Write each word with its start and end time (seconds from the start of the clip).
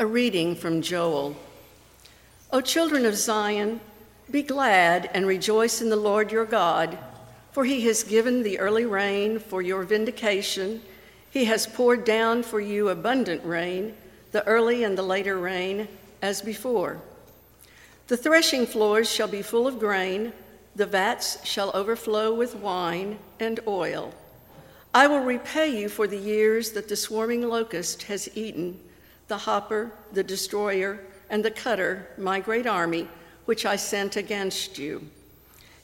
A 0.00 0.06
reading 0.06 0.54
from 0.54 0.80
Joel. 0.80 1.36
O 2.52 2.60
children 2.60 3.04
of 3.04 3.16
Zion, 3.16 3.80
be 4.30 4.44
glad 4.44 5.10
and 5.12 5.26
rejoice 5.26 5.82
in 5.82 5.90
the 5.90 5.96
Lord 5.96 6.30
your 6.30 6.44
God, 6.44 6.96
for 7.50 7.64
he 7.64 7.80
has 7.80 8.04
given 8.04 8.44
the 8.44 8.60
early 8.60 8.84
rain 8.84 9.40
for 9.40 9.60
your 9.60 9.82
vindication. 9.82 10.82
He 11.32 11.46
has 11.46 11.66
poured 11.66 12.04
down 12.04 12.44
for 12.44 12.60
you 12.60 12.90
abundant 12.90 13.44
rain, 13.44 13.96
the 14.30 14.46
early 14.46 14.84
and 14.84 14.96
the 14.96 15.02
later 15.02 15.36
rain, 15.36 15.88
as 16.22 16.42
before. 16.42 17.00
The 18.06 18.16
threshing 18.16 18.66
floors 18.66 19.12
shall 19.12 19.26
be 19.26 19.42
full 19.42 19.66
of 19.66 19.80
grain, 19.80 20.32
the 20.76 20.86
vats 20.86 21.44
shall 21.44 21.72
overflow 21.74 22.32
with 22.32 22.54
wine 22.54 23.18
and 23.40 23.58
oil. 23.66 24.14
I 24.94 25.08
will 25.08 25.24
repay 25.24 25.76
you 25.76 25.88
for 25.88 26.06
the 26.06 26.16
years 26.16 26.70
that 26.70 26.88
the 26.88 26.94
swarming 26.94 27.42
locust 27.42 28.04
has 28.04 28.30
eaten 28.36 28.78
the 29.28 29.38
hopper, 29.38 29.92
the 30.12 30.24
destroyer, 30.24 31.00
and 31.30 31.44
the 31.44 31.50
cutter, 31.50 32.08
my 32.18 32.40
great 32.40 32.66
army, 32.66 33.06
which 33.44 33.64
I 33.64 33.76
sent 33.76 34.16
against 34.16 34.78
you. 34.78 35.08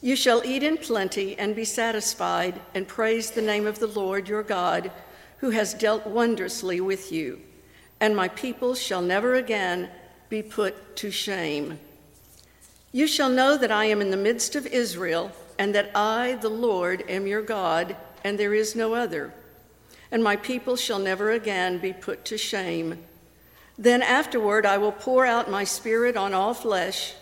You 0.01 0.17
shall 0.17 0.45
eat 0.45 0.63
in 0.63 0.77
plenty 0.77 1.39
and 1.39 1.55
be 1.57 1.65
satisfied, 1.65 2.61
and 2.75 2.89
praise 2.89 3.31
the 3.31 3.43
name 3.43 3.67
of 3.67 3.79
the 3.79 3.87
Lord 3.87 4.29
your 4.29 4.43
God, 4.43 4.91
who 5.39 5.51
has 5.51 5.73
dealt 5.75 6.07
wondrously 6.07 6.81
with 6.81 7.13
you. 7.13 7.41
And 8.01 8.15
my 8.15 8.29
people 8.29 8.75
shall 8.75 9.01
never 9.01 9.37
again 9.37 9.89
be 10.29 10.43
put 10.43 10.97
to 10.97 11.11
shame. 11.11 11.79
You 12.93 13.07
shall 13.07 13.31
know 13.31 13.57
that 13.57 13.73
I 13.73 13.87
am 13.87 14.01
in 14.01 14.11
the 14.11 14.17
midst 14.17 14.57
of 14.57 14.67
Israel, 14.67 15.33
and 15.59 15.75
that 15.75 15.91
I, 15.95 16.39
the 16.41 16.49
Lord, 16.51 17.05
am 17.09 17.27
your 17.27 17.43
God, 17.43 17.97
and 18.25 18.39
there 18.39 18.55
is 18.55 18.77
no 18.77 18.95
other. 18.95 19.33
And 20.11 20.23
my 20.23 20.37
people 20.37 20.77
shall 20.77 20.99
never 20.99 21.31
again 21.31 21.79
be 21.79 21.93
put 21.93 22.25
to 22.27 22.39
shame. 22.39 22.99
Then 23.77 24.03
afterward 24.03 24.67
I 24.67 24.79
will 24.79 24.93
pour 24.93 25.27
out 25.27 25.51
my 25.51 25.65
spirit 25.65 26.17
on 26.17 26.33
all 26.33 26.55
flesh. 26.55 27.15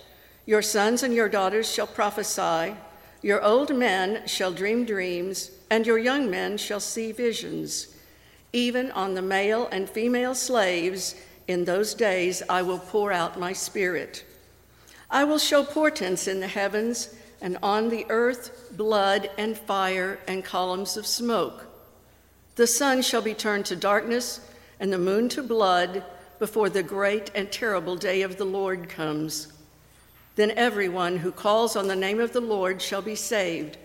Your 0.44 0.62
sons 0.62 1.02
and 1.02 1.14
your 1.14 1.28
daughters 1.28 1.70
shall 1.72 1.86
prophesy, 1.86 2.76
your 3.22 3.42
old 3.42 3.74
men 3.74 4.26
shall 4.26 4.52
dream 4.52 4.84
dreams, 4.84 5.52
and 5.70 5.86
your 5.86 5.98
young 5.98 6.28
men 6.28 6.58
shall 6.58 6.80
see 6.80 7.12
visions. 7.12 7.96
Even 8.52 8.90
on 8.90 9.14
the 9.14 9.22
male 9.22 9.68
and 9.70 9.88
female 9.88 10.34
slaves, 10.34 11.14
in 11.46 11.64
those 11.64 11.94
days 11.94 12.42
I 12.48 12.62
will 12.62 12.80
pour 12.80 13.12
out 13.12 13.38
my 13.38 13.52
spirit. 13.52 14.24
I 15.08 15.24
will 15.24 15.38
show 15.38 15.62
portents 15.62 16.26
in 16.26 16.40
the 16.40 16.48
heavens, 16.48 17.14
and 17.40 17.58
on 17.62 17.88
the 17.88 18.06
earth 18.08 18.72
blood 18.76 19.30
and 19.38 19.56
fire 19.56 20.18
and 20.26 20.44
columns 20.44 20.96
of 20.96 21.06
smoke. 21.06 21.66
The 22.56 22.66
sun 22.66 23.02
shall 23.02 23.22
be 23.22 23.34
turned 23.34 23.66
to 23.66 23.76
darkness, 23.76 24.40
and 24.80 24.92
the 24.92 24.98
moon 24.98 25.28
to 25.30 25.42
blood 25.42 26.04
before 26.38 26.68
the 26.68 26.82
great 26.82 27.30
and 27.34 27.50
terrible 27.50 27.96
day 27.96 28.22
of 28.22 28.36
the 28.36 28.44
Lord 28.44 28.88
comes. 28.88 29.52
Then 30.34 30.50
everyone 30.52 31.18
who 31.18 31.30
calls 31.30 31.76
on 31.76 31.88
the 31.88 31.96
name 31.96 32.20
of 32.20 32.32
the 32.32 32.40
Lord 32.40 32.80
shall 32.80 33.02
be 33.02 33.14
saved. 33.14 33.76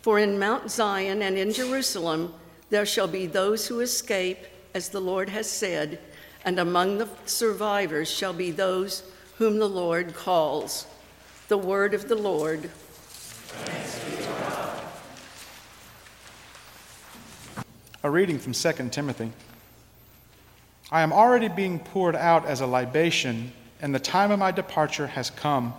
For 0.00 0.18
in 0.18 0.38
Mount 0.38 0.70
Zion 0.70 1.22
and 1.22 1.38
in 1.38 1.52
Jerusalem 1.52 2.34
there 2.70 2.86
shall 2.86 3.06
be 3.06 3.26
those 3.26 3.66
who 3.66 3.80
escape, 3.80 4.38
as 4.74 4.88
the 4.88 5.00
Lord 5.00 5.28
has 5.28 5.48
said, 5.48 6.00
and 6.44 6.58
among 6.58 6.98
the 6.98 7.08
survivors 7.26 8.10
shall 8.10 8.32
be 8.32 8.50
those 8.50 9.02
whom 9.38 9.58
the 9.58 9.68
Lord 9.68 10.14
calls. 10.14 10.86
The 11.48 11.58
word 11.58 11.94
of 11.94 12.08
the 12.08 12.16
Lord. 12.16 12.70
A 18.02 18.10
reading 18.10 18.38
from 18.38 18.52
2 18.52 18.88
Timothy. 18.90 19.32
I 20.90 21.02
am 21.02 21.12
already 21.12 21.48
being 21.48 21.78
poured 21.78 22.14
out 22.14 22.46
as 22.46 22.60
a 22.60 22.66
libation, 22.66 23.52
and 23.80 23.94
the 23.94 23.98
time 23.98 24.30
of 24.30 24.38
my 24.38 24.50
departure 24.50 25.06
has 25.06 25.30
come. 25.30 25.74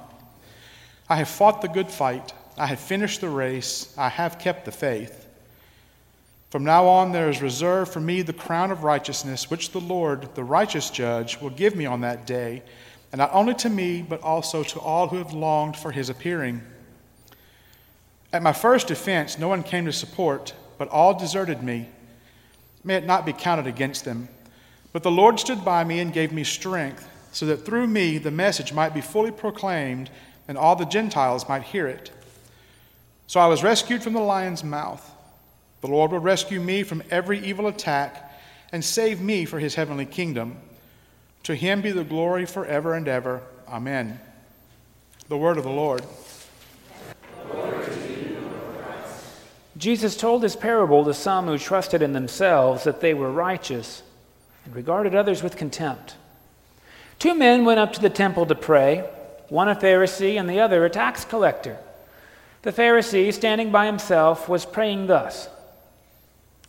I 1.08 1.18
have 1.18 1.30
fought 1.30 1.62
the 1.62 1.68
good 1.68 1.92
fight, 1.92 2.34
I 2.58 2.66
have 2.66 2.80
finished 2.80 3.22
the 3.22 3.30
race, 3.30 3.94
I 3.98 4.10
have 4.10 4.40
kept 4.40 4.66
the 4.66 4.72
faith. 4.72 5.28
From 6.50 6.64
now 6.64 6.88
on, 6.88 7.12
there 7.12 7.30
is 7.30 7.42
reserved 7.42 7.92
for 7.92 8.00
me 8.00 8.22
the 8.22 8.34
crown 8.34 8.72
of 8.72 8.84
righteousness, 8.84 9.50
which 9.50 9.72
the 9.72 9.82
Lord, 9.82 10.34
the 10.36 10.44
righteous 10.44 10.90
judge, 10.90 11.40
will 11.40 11.50
give 11.50 11.76
me 11.76 11.86
on 11.86 12.02
that 12.02 12.26
day, 12.26 12.64
and 13.12 13.20
not 13.20 13.34
only 13.34 13.54
to 13.56 13.70
me, 13.70 14.02
but 14.02 14.22
also 14.22 14.64
to 14.64 14.80
all 14.80 15.08
who 15.08 15.18
have 15.18 15.34
longed 15.34 15.78
for 15.78 15.92
his 15.92 16.10
appearing. 16.10 16.62
At 18.34 18.42
my 18.42 18.54
first 18.54 18.88
defense, 18.88 19.38
no 19.38 19.48
one 19.48 19.64
came 19.64 19.86
to 19.86 19.94
support, 19.94 20.54
but 20.78 20.90
all 20.90 21.14
deserted 21.14 21.62
me. 21.62 21.90
May 22.84 22.96
it 22.96 23.06
not 23.06 23.26
be 23.26 23.34
counted 23.34 23.68
against 23.68 24.04
them. 24.06 24.30
But 24.96 25.04
the 25.04 25.12
Lord 25.12 25.42
stood 25.42 25.66
by 25.66 25.84
me 25.84 26.00
and 26.00 26.14
gave 26.14 26.32
me 26.32 26.46
strength, 26.46 27.06
so 27.34 27.46
that 27.48 27.66
through 27.66 27.88
me 27.88 28.18
the 28.18 28.32
message 28.32 28.72
might 28.72 28.94
be 28.94 29.02
fully 29.02 29.30
proclaimed 29.30 30.10
and 30.48 30.58
all 30.58 30.78
the 30.78 30.86
Gentiles 30.86 31.50
might 31.50 31.64
hear 31.64 31.86
it. 31.86 32.12
So 33.28 33.42
I 33.42 33.48
was 33.48 33.62
rescued 33.62 34.02
from 34.02 34.14
the 34.14 34.22
lion's 34.22 34.64
mouth. 34.64 35.06
The 35.82 35.90
Lord 35.90 36.14
will 36.14 36.20
rescue 36.20 36.62
me 36.62 36.84
from 36.84 37.04
every 37.12 37.46
evil 37.46 37.68
attack 37.68 38.40
and 38.72 38.86
save 38.86 39.20
me 39.20 39.44
for 39.44 39.60
his 39.60 39.76
heavenly 39.76 40.06
kingdom. 40.06 40.56
To 41.44 41.56
him 41.56 41.82
be 41.82 41.92
the 41.92 42.06
glory 42.06 42.46
forever 42.46 42.94
and 42.94 43.10
ever. 43.10 43.42
Amen. 43.68 44.18
The 45.28 45.36
word 45.36 45.58
of 45.58 45.66
the 45.66 45.72
Lord. 45.72 46.04
Jesus 49.76 50.16
told 50.16 50.42
this 50.42 50.56
parable 50.56 51.04
to 51.04 51.14
some 51.14 51.48
who 51.48 51.58
trusted 51.58 52.02
in 52.02 52.14
themselves 52.14 52.86
that 52.86 53.02
they 53.02 53.14
were 53.14 53.30
righteous 53.30 54.02
and 54.66 54.76
regarded 54.76 55.16
others 55.16 55.42
with 55.42 55.56
contempt. 55.56 56.16
Two 57.20 57.34
men 57.34 57.64
went 57.64 57.80
up 57.80 57.94
to 57.94 58.02
the 58.02 58.10
temple 58.10 58.46
to 58.48 58.56
pray, 58.56 59.08
one 59.48 59.70
a 59.70 59.76
Pharisee 59.76 60.40
and 60.40 60.50
the 60.50 60.60
other 60.60 60.84
a 60.84 60.90
tax 60.90 61.24
collector. 61.24 61.78
The 62.64 62.72
Pharisee, 62.72 63.32
standing 63.32 63.72
by 63.72 63.86
himself, 63.86 64.50
was 64.50 64.66
praying 64.66 65.08
thus 65.08 65.48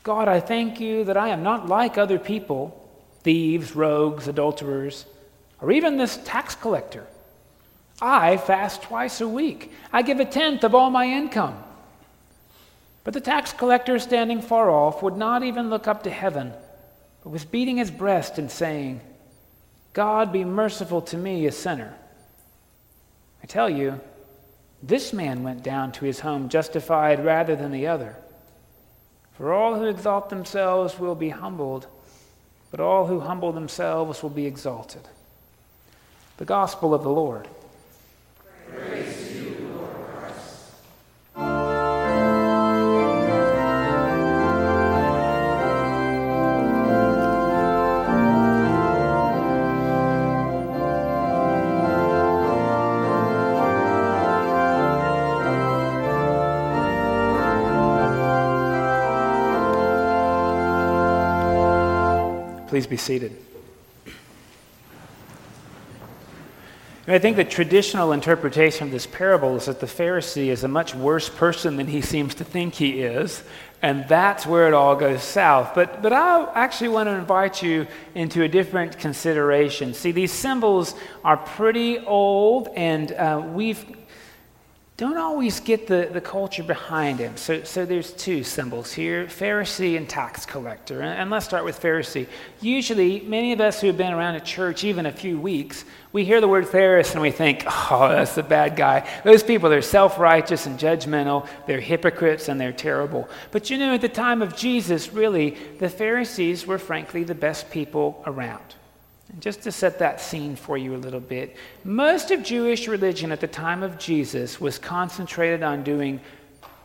God, 0.02 0.28
I 0.28 0.38
thank 0.38 0.78
you 0.78 1.02
that 1.04 1.16
I 1.16 1.28
am 1.28 1.42
not 1.42 1.66
like 1.66 1.98
other 1.98 2.18
people, 2.18 2.88
thieves, 3.22 3.74
rogues, 3.74 4.28
adulterers, 4.28 5.04
or 5.60 5.72
even 5.72 5.96
this 5.96 6.18
tax 6.18 6.54
collector. 6.54 7.06
I 8.00 8.36
fast 8.36 8.82
twice 8.82 9.20
a 9.20 9.26
week. 9.26 9.72
I 9.92 10.02
give 10.02 10.20
a 10.20 10.24
tenth 10.24 10.62
of 10.62 10.74
all 10.74 10.90
my 10.90 11.06
income. 11.06 11.58
But 13.02 13.14
the 13.14 13.20
tax 13.20 13.52
collector, 13.52 13.98
standing 13.98 14.42
far 14.42 14.70
off, 14.70 15.02
would 15.02 15.16
not 15.16 15.42
even 15.42 15.70
look 15.70 15.88
up 15.88 16.02
to 16.04 16.10
heaven 16.10 16.52
but 17.26 17.32
was 17.32 17.44
beating 17.44 17.78
his 17.78 17.90
breast 17.90 18.38
and 18.38 18.48
saying, 18.48 19.00
God 19.94 20.30
be 20.30 20.44
merciful 20.44 21.02
to 21.02 21.16
me, 21.16 21.46
a 21.46 21.50
sinner. 21.50 21.92
I 23.42 23.46
tell 23.46 23.68
you, 23.68 24.00
this 24.80 25.12
man 25.12 25.42
went 25.42 25.64
down 25.64 25.90
to 25.90 26.04
his 26.04 26.20
home 26.20 26.48
justified 26.48 27.24
rather 27.24 27.56
than 27.56 27.72
the 27.72 27.88
other. 27.88 28.14
For 29.32 29.52
all 29.52 29.74
who 29.74 29.86
exalt 29.86 30.30
themselves 30.30 31.00
will 31.00 31.16
be 31.16 31.30
humbled, 31.30 31.88
but 32.70 32.78
all 32.78 33.08
who 33.08 33.18
humble 33.18 33.50
themselves 33.50 34.22
will 34.22 34.30
be 34.30 34.46
exalted. 34.46 35.02
The 36.36 36.44
Gospel 36.44 36.94
of 36.94 37.02
the 37.02 37.10
Lord. 37.10 37.48
Please 62.76 62.86
be 62.86 62.98
seated. 62.98 63.34
I 67.08 67.18
think 67.18 67.38
the 67.38 67.44
traditional 67.44 68.12
interpretation 68.12 68.88
of 68.88 68.92
this 68.92 69.06
parable 69.06 69.56
is 69.56 69.64
that 69.64 69.80
the 69.80 69.86
Pharisee 69.86 70.48
is 70.48 70.62
a 70.62 70.68
much 70.68 70.94
worse 70.94 71.30
person 71.30 71.76
than 71.78 71.86
he 71.86 72.02
seems 72.02 72.34
to 72.34 72.44
think 72.44 72.74
he 72.74 73.00
is, 73.00 73.42
and 73.80 74.06
that's 74.08 74.44
where 74.44 74.68
it 74.68 74.74
all 74.74 74.94
goes 74.94 75.22
south. 75.22 75.74
But, 75.74 76.02
but 76.02 76.12
I 76.12 76.52
actually 76.52 76.88
want 76.88 77.06
to 77.06 77.12
invite 77.12 77.62
you 77.62 77.86
into 78.14 78.42
a 78.42 78.48
different 78.48 78.98
consideration. 78.98 79.94
See, 79.94 80.12
these 80.12 80.32
symbols 80.32 80.94
are 81.24 81.38
pretty 81.38 82.00
old, 82.00 82.68
and 82.76 83.10
uh, 83.12 83.42
we've 83.54 83.86
don't 84.96 85.18
always 85.18 85.60
get 85.60 85.86
the, 85.86 86.08
the 86.10 86.22
culture 86.22 86.62
behind 86.62 87.18
him. 87.18 87.36
So, 87.36 87.62
so 87.64 87.84
there's 87.84 88.12
two 88.12 88.42
symbols 88.42 88.94
here 88.94 89.26
Pharisee 89.26 89.98
and 89.98 90.08
tax 90.08 90.46
collector. 90.46 91.02
And, 91.02 91.20
and, 91.20 91.30
let's 91.30 91.44
start 91.44 91.66
with 91.66 91.78
Pharisee. 91.78 92.26
Usually, 92.62 93.20
many 93.20 93.52
of 93.52 93.60
us 93.60 93.78
who 93.78 93.88
have 93.88 93.98
been 93.98 94.14
around 94.14 94.36
a 94.36 94.40
church 94.40 94.84
even 94.84 95.04
a 95.04 95.12
few 95.12 95.38
weeks, 95.38 95.84
we 96.12 96.24
hear 96.24 96.40
the 96.40 96.48
word 96.48 96.64
Pharisee 96.64 97.12
and 97.12 97.20
we 97.20 97.30
think, 97.30 97.64
oh, 97.66 98.08
that's 98.08 98.34
the 98.34 98.42
bad 98.42 98.74
guy. 98.74 99.06
Those 99.22 99.42
people, 99.42 99.68
they're 99.68 99.82
self 99.82 100.18
righteous 100.18 100.64
and 100.64 100.78
judgmental, 100.78 101.46
they're 101.66 101.80
hypocrites, 101.80 102.48
and 102.48 102.58
they're 102.58 102.72
terrible. 102.72 103.28
But 103.50 103.68
you 103.68 103.76
know, 103.76 103.92
at 103.92 104.00
the 104.00 104.08
time 104.08 104.40
of 104.40 104.56
Jesus, 104.56 105.12
really, 105.12 105.50
the 105.78 105.90
Pharisees 105.90 106.66
were 106.66 106.78
frankly 106.78 107.22
the 107.22 107.34
best 107.34 107.70
people 107.70 108.22
around. 108.26 108.76
And 109.32 109.42
just 109.42 109.62
to 109.62 109.72
set 109.72 109.98
that 109.98 110.20
scene 110.20 110.56
for 110.56 110.78
you 110.78 110.94
a 110.94 110.98
little 110.98 111.20
bit, 111.20 111.56
most 111.84 112.30
of 112.30 112.42
Jewish 112.42 112.86
religion 112.88 113.32
at 113.32 113.40
the 113.40 113.46
time 113.46 113.82
of 113.82 113.98
Jesus 113.98 114.60
was 114.60 114.78
concentrated 114.78 115.62
on 115.62 115.82
doing 115.82 116.20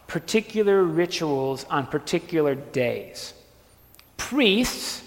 particular 0.07 0.83
rituals 0.83 1.65
on 1.69 1.87
particular 1.87 2.55
days. 2.55 3.33
Priests, 4.17 5.03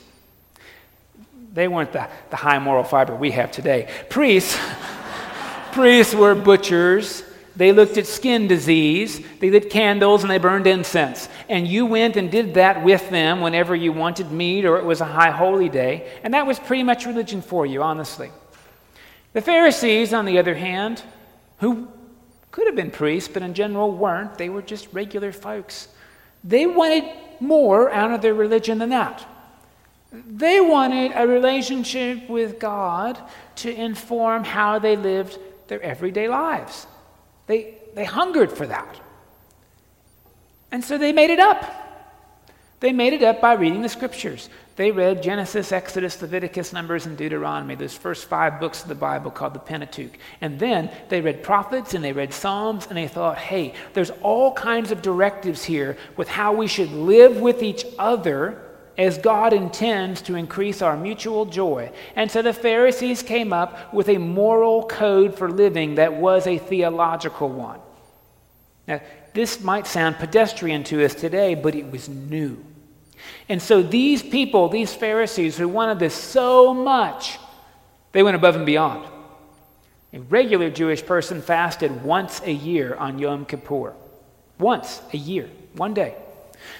they 1.53 1.69
weren't 1.69 1.93
the, 1.93 2.09
the 2.31 2.37
high 2.37 2.59
moral 2.59 2.85
fiber 2.85 3.15
we 3.15 3.33
have 3.33 3.51
today. 3.51 3.89
Priests, 4.09 4.59
priests 5.73 6.15
were 6.15 6.35
butchers 6.35 7.23
they 7.57 7.73
looked 7.73 7.97
at 7.99 8.07
skin 8.07 8.49
disease, 8.49 9.21
they 9.39 9.51
lit 9.51 9.71
candles, 9.71 10.23
and 10.23 10.31
they 10.31 10.39
burned 10.39 10.67
incense. 10.67 11.29
And 11.49 11.69
you 11.69 11.87
went 11.87 12.17
and 12.17 12.31
did 12.31 12.55
that 12.55 12.83
with 12.83 13.11
them 13.11 13.41
whenever 13.41 13.77
you 13.77 13.93
wanted 13.93 14.33
meat 14.33 14.65
or 14.65 14.77
it 14.77 14.85
was 14.85 15.01
a 15.01 15.05
high 15.05 15.31
holy 15.31 15.69
day. 15.69 16.11
And 16.25 16.35
that 16.35 16.47
was 16.47 16.59
pretty 16.59 16.83
much 16.83 17.07
religion 17.07 17.43
for 17.43 17.65
you, 17.65 17.83
honestly. 17.83 18.31
The 19.35 19.41
Pharisees, 19.41 20.13
on 20.13 20.25
the 20.25 20.39
other 20.39 20.55
hand, 20.55 21.03
who 21.59 21.89
could 22.51 22.67
have 22.67 22.77
been 22.77 22.91
priests, 22.91 23.29
but 23.33 23.43
in 23.43 23.55
general 23.55 23.93
weren't, 23.93 24.37
they 24.37 24.49
were 24.49 24.63
just 24.63 24.93
regular 24.93 25.33
folks. 25.33 25.89
They 26.43 26.67
wanted 26.67 27.05
more 27.41 27.91
out 27.91 28.11
of 28.13 28.21
their 28.21 28.35
religion 28.35 28.79
than 28.79 28.91
that. 28.91 29.25
They 30.13 30.61
wanted 30.61 31.13
a 31.15 31.27
relationship 31.27 32.29
with 32.29 32.59
God 32.59 33.19
to 33.57 33.73
inform 33.73 34.45
how 34.45 34.79
they 34.79 34.97
lived 34.97 35.39
their 35.67 35.83
everyday 35.83 36.29
lives. 36.29 36.87
They, 37.47 37.75
they 37.95 38.05
hungered 38.05 38.53
for 38.53 38.67
that. 38.67 39.01
And 40.73 40.83
so 40.83 40.99
they 40.99 41.13
made 41.13 41.31
it 41.31 41.41
up. 41.41 41.65
They 42.81 42.93
made 42.93 43.13
it 43.13 43.23
up 43.23 43.41
by 43.41 43.55
reading 43.55 43.83
the 43.83 43.89
scriptures. 43.89 44.51
They 44.77 44.91
read 44.91 45.23
Genesis, 45.23 45.71
Exodus, 45.71 46.21
Leviticus, 46.21 46.73
Numbers, 46.73 47.07
and 47.07 47.17
Deuteronomy, 47.17 47.77
those 47.77 47.97
first 47.97 48.27
five 48.27 48.59
books 48.59 48.83
of 48.83 48.89
the 48.89 48.97
Bible 48.97 49.31
called 49.31 49.55
the 49.55 49.61
Pentateuch. 49.61 50.19
And 50.41 50.59
then 50.59 50.91
they 51.09 51.21
read 51.21 51.45
prophets 51.45 51.95
and 51.95 52.05
they 52.05 52.13
read 52.13 52.35
Psalms 52.35 52.89
and 52.89 52.97
they 52.97 53.07
thought, 53.07 53.39
hey, 53.39 53.75
there's 53.93 54.11
all 54.23 54.53
kinds 54.53 54.91
of 54.91 55.01
directives 55.01 55.63
here 55.63 55.97
with 56.17 56.29
how 56.29 56.53
we 56.53 56.67
should 56.67 56.91
live 56.91 57.41
with 57.41 57.63
each 57.63 57.87
other 57.99 58.64
as 58.97 59.19
God 59.19 59.53
intends 59.53 60.23
to 60.23 60.37
increase 60.37 60.83
our 60.83 60.97
mutual 60.97 61.47
joy. 61.47 61.91
And 62.15 62.31
so 62.31 62.43
the 62.43 62.53
Pharisees 62.53 63.23
came 63.23 63.53
up 63.53 63.93
with 63.93 64.09
a 64.09 64.19
moral 64.19 64.87
code 64.87 65.37
for 65.37 65.51
living 65.51 65.97
that 65.97 66.15
was 66.15 66.47
a 66.47 66.59
theological 66.59 67.49
one. 67.49 67.81
Now, 68.87 69.01
this 69.33 69.61
might 69.61 69.87
sound 69.87 70.17
pedestrian 70.17 70.85
to 70.85 71.05
us 71.05 71.15
today, 71.15 71.55
but 71.55 71.75
it 71.75 71.91
was 71.91 72.09
new. 72.09 72.65
And 73.49 73.61
so 73.61 73.83
these 73.83 74.23
people, 74.23 74.69
these 74.69 74.95
Pharisees 74.95 75.57
who 75.57 75.69
wanted 75.69 75.99
this 75.99 76.15
so 76.15 76.73
much, 76.73 77.39
they 78.13 78.23
went 78.23 78.37
above 78.37 78.57
and 78.57 78.67
beyond. 78.67 79.09
A 80.13 80.21
regular 80.21 80.71
Jewish 80.71 81.05
person 81.05 81.43
fasted 81.43 82.05
once 82.05 82.41
a 82.43 82.53
year 82.53 82.95
on 82.95 83.19
Yom 83.19 83.45
Kippur. 83.45 83.95
Once 84.59 85.03
a 85.13 85.17
year, 85.17 85.51
one 85.75 85.95
day. 85.95 86.15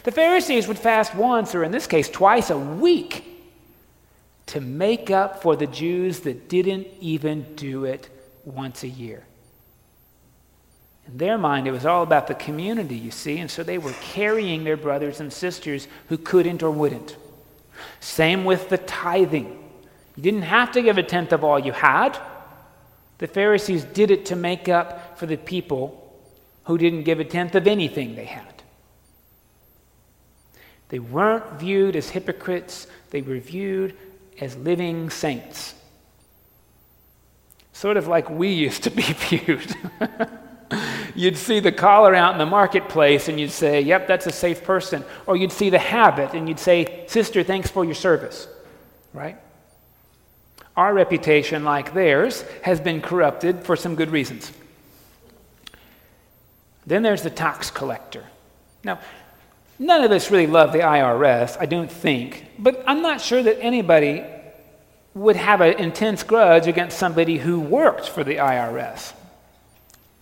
The 0.05 0.13
Pharisees 0.13 0.69
would 0.69 0.79
fast 0.79 1.15
once, 1.15 1.55
or 1.55 1.65
in 1.65 1.73
this 1.73 1.87
case, 1.87 2.09
twice 2.09 2.51
a 2.51 2.59
week, 2.59 3.25
to 4.47 4.61
make 4.61 5.11
up 5.11 5.43
for 5.43 5.57
the 5.57 5.67
Jews 5.67 6.21
that 6.21 6.49
didn't 6.49 6.87
even 7.01 7.55
do 7.55 7.85
it 7.85 8.09
once 8.45 8.83
a 8.83 8.89
year. 8.89 9.25
In 11.07 11.19
their 11.19 11.39
mind, 11.39 11.67
it 11.67 11.73
was 11.73 11.87
all 11.87 12.03
about 12.03 12.27
the 12.27 12.35
community, 12.35 12.97
you 12.97 13.11
see, 13.11 13.39
and 13.39 13.51
so 13.51 13.63
they 13.63 13.79
were 13.79 13.93
carrying 14.01 14.65
their 14.65 14.77
brothers 14.77 15.21
and 15.21 15.33
sisters 15.33 15.87
who 16.09 16.17
couldn't 16.17 16.63
or 16.63 16.71
wouldn't. 16.71 17.17
Same 18.01 18.45
with 18.45 18.69
the 18.69 18.79
tithing. 18.79 19.59
You 20.17 20.23
didn't 20.23 20.43
have 20.43 20.73
to 20.73 20.83
give 20.83 20.97
a 20.97 21.03
tenth 21.03 21.33
of 21.33 21.45
all 21.45 21.59
you 21.59 21.73
had. 21.73 22.19
The 23.19 23.27
Pharisees 23.27 23.85
did 23.85 24.11
it 24.11 24.27
to 24.27 24.37
make 24.37 24.69
up 24.69 25.19
for 25.19 25.27
the 25.27 25.37
people 25.37 26.01
who 26.65 26.79
didn't 26.79 27.03
give 27.03 27.21
a 27.21 27.25
tenth 27.25 27.55
of 27.55 27.67
anything 27.67 28.15
they 28.15 28.25
had. 28.25 28.54
They 30.89 30.99
weren't 30.99 31.59
viewed 31.59 31.97
as 31.97 32.11
hypocrites, 32.11 32.87
they 33.11 33.23
were 33.23 33.39
viewed 33.39 33.97
as 34.41 34.57
living 34.57 35.11
saints. 35.11 35.75
Sort 37.73 37.97
of 37.97 38.07
like 38.07 38.31
we 38.31 38.49
used 38.49 38.85
to 38.85 38.91
be 38.91 39.03
viewed. 39.03 39.75
you'd 41.15 41.37
see 41.37 41.61
the 41.61 41.73
collar 41.73 42.15
out 42.15 42.33
in 42.33 42.39
the 42.39 42.47
marketplace 42.47 43.29
and 43.29 43.39
you'd 43.39 43.51
say, 43.51 43.81
Yep, 43.81 44.07
that's 44.07 44.27
a 44.27 44.33
safe 44.33 44.65
person. 44.65 45.05
Or 45.27 45.37
you'd 45.37 45.53
see 45.53 45.71
the 45.71 45.79
habit 45.79 46.35
and 46.35 46.49
you'd 46.49 46.61
say, 46.61 47.05
Sister, 47.09 47.43
thanks 47.43 47.71
for 47.71 47.85
your 47.85 47.95
service. 47.95 48.49
Right? 49.13 49.37
Our 50.77 50.93
reputation, 50.93 51.65
like 51.65 51.95
theirs, 51.95 52.45
has 52.63 52.81
been 52.81 53.01
corrupted 53.01 53.65
for 53.65 53.77
some 53.77 53.95
good 53.95 54.11
reasons. 54.11 54.53
Then 56.87 57.03
there's 57.03 57.23
the 57.23 57.31
tax 57.31 57.71
collector. 57.71 58.25
Now, 58.83 59.01
None 59.79 60.05
of 60.05 60.13
us 60.13 60.31
really 60.31 60.47
love 60.47 60.73
the 60.73 60.81
IRS, 60.81 61.57
I 61.59 61.67
don't 61.67 61.91
think, 61.91 62.47
but 62.59 62.83
I'm 62.87 63.03
not 63.03 63.21
sure 63.21 63.43
that 63.43 63.61
anybody 63.61 64.25
would 65.15 65.37
have 65.37 65.61
an 65.61 65.79
intense 65.79 66.23
grudge 66.23 66.67
against 66.67 66.99
somebody 66.99 67.39
who 67.39 67.61
worked 67.61 68.09
for 68.09 68.25
the 68.25 68.37
IRS. 68.37 69.13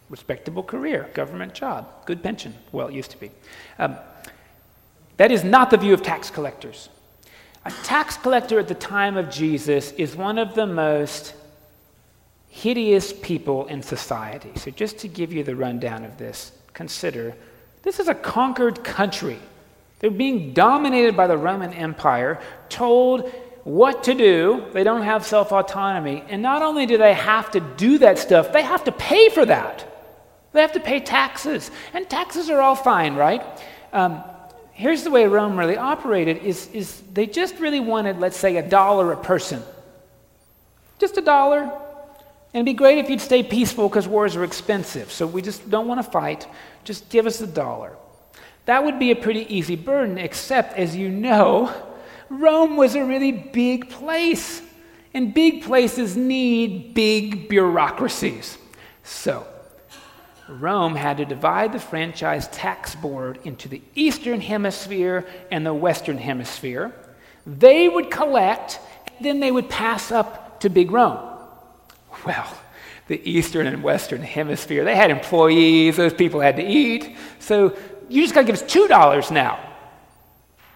Respectable 0.08 0.62
career, 0.62 1.10
government 1.14 1.54
job, 1.54 1.88
good 2.06 2.22
pension. 2.22 2.54
Well, 2.72 2.88
it 2.88 2.94
used 2.94 3.10
to 3.12 3.20
be. 3.20 3.31
Um, 3.78 3.96
that 5.16 5.31
is 5.31 5.44
not 5.44 5.70
the 5.70 5.76
view 5.76 5.94
of 5.94 6.02
tax 6.02 6.31
collectors. 6.31 6.88
A 7.64 7.70
tax 7.70 8.16
collector 8.16 8.58
at 8.58 8.69
the 8.69 8.75
time 8.75 9.16
of 9.16 9.31
Jesus 9.31 9.93
is 9.93 10.16
one 10.16 10.38
of 10.38 10.54
the 10.54 10.66
most 10.66 11.34
hideous 12.49 13.12
people 13.12 13.66
in 13.66 13.82
society. 13.82 14.50
So, 14.56 14.70
just 14.70 14.99
to 14.99 15.08
give 15.08 15.32
you 15.32 15.44
the 15.44 15.56
rundown 15.56 16.04
of 16.04 16.19
this, 16.19 16.52
consider 16.75 17.34
this 17.82 17.99
is 17.99 18.08
a 18.08 18.14
conquered 18.14 18.84
country. 18.84 19.38
They're 19.99 20.11
being 20.11 20.52
dominated 20.52 21.17
by 21.17 21.26
the 21.26 21.37
Roman 21.37 21.73
Empire, 21.73 22.40
told 22.69 23.31
what 23.64 24.05
to 24.05 24.14
do. 24.14 24.64
They 24.73 24.82
don't 24.84 25.02
have 25.02 25.25
self 25.25 25.52
autonomy. 25.52 26.25
And 26.29 26.43
not 26.43 26.62
only 26.62 26.87
do 26.87 26.99
they 26.99 27.14
have 27.14 27.50
to 27.52 27.61
do 27.61 27.99
that 27.99 28.19
stuff, 28.19 28.52
they 28.52 28.62
have 28.62 28.84
to 28.84 28.93
pay 28.93 29.29
for 29.29 29.46
that. 29.46 29.88
They 30.52 30.61
have 30.61 30.73
to 30.73 30.81
pay 30.81 31.00
taxes. 31.00 31.70
And 31.94 32.08
taxes 32.08 32.50
are 32.50 32.61
all 32.61 32.75
fine, 32.75 33.14
right? 33.14 33.43
Um, 33.93 34.23
here's 34.73 35.02
the 35.02 35.11
way 35.11 35.26
Rome 35.26 35.58
really 35.58 35.76
operated 35.76 36.38
is, 36.38 36.69
is 36.73 37.02
they 37.12 37.26
just 37.26 37.58
really 37.58 37.81
wanted, 37.81 38.19
let's 38.19 38.37
say, 38.37 38.56
a 38.56 38.68
dollar 38.68 39.12
a 39.12 39.16
person. 39.16 39.62
Just 40.99 41.16
a 41.16 41.23
dollar. 41.23 41.73
It'd 42.52 42.66
be 42.66 42.75
great 42.75 42.99
if 42.99 43.09
you'd 43.09 43.21
stay 43.21 43.42
peaceful 43.42 43.88
because 43.88 44.06
wars 44.06 44.37
are 44.37 44.44
expensive. 44.44 45.11
So 45.11 45.26
we 45.26 45.40
just 45.40 45.71
don't 45.71 45.88
want 45.88 46.04
to 46.04 46.11
fight. 46.11 46.47
Just 46.85 47.09
give 47.09 47.26
us 47.26 47.40
a 47.40 47.47
dollar. 47.47 47.97
That 48.66 48.85
would 48.85 48.99
be 48.99 49.11
a 49.11 49.16
pretty 49.16 49.52
easy 49.54 49.75
burden, 49.75 50.18
except, 50.18 50.76
as 50.76 50.94
you 50.94 51.09
know, 51.09 51.73
Rome 52.28 52.76
was 52.76 52.94
a 52.94 53.04
really 53.04 53.32
big 53.32 53.88
place. 53.88 54.62
And 55.14 55.35
big 55.35 55.62
places 55.62 56.16
need 56.16 56.94
big 56.94 57.49
bureaucracies. 57.49 58.56
So, 59.02 59.47
Rome 60.49 60.94
had 60.94 61.18
to 61.18 61.25
divide 61.25 61.73
the 61.73 61.78
franchise 61.78 62.49
tax 62.49 62.94
board 62.94 63.38
into 63.44 63.68
the 63.68 63.82
Eastern 63.94 64.40
Hemisphere 64.40 65.26
and 65.50 65.66
the 65.66 65.75
Western 65.75 66.18
Hemisphere. 66.18 66.94
They 67.47 67.88
would 67.88 68.11
collect, 68.11 68.78
then 69.21 69.40
they 69.40 69.50
would 69.50 69.68
pass 69.68 70.12
up 70.12 70.61
to 70.61 70.71
Big 70.71 70.90
Rome. 70.90 71.31
Well, 72.25 72.47
the 73.09 73.21
Eastern 73.29 73.67
and 73.67 73.83
Western 73.83 74.23
Hemisphere. 74.23 74.85
They 74.85 74.97
had 74.97 75.11
employees, 75.11 75.97
those 75.97 76.14
people 76.14 76.41
had 76.41 76.57
to 76.57 76.64
eat. 76.64 77.17
So 77.38 77.76
you 78.09 78.23
just 78.23 78.35
got 78.35 78.43
to 78.43 78.47
give 78.47 78.55
us 78.55 78.62
$2 78.62 79.31
now. 79.31 79.59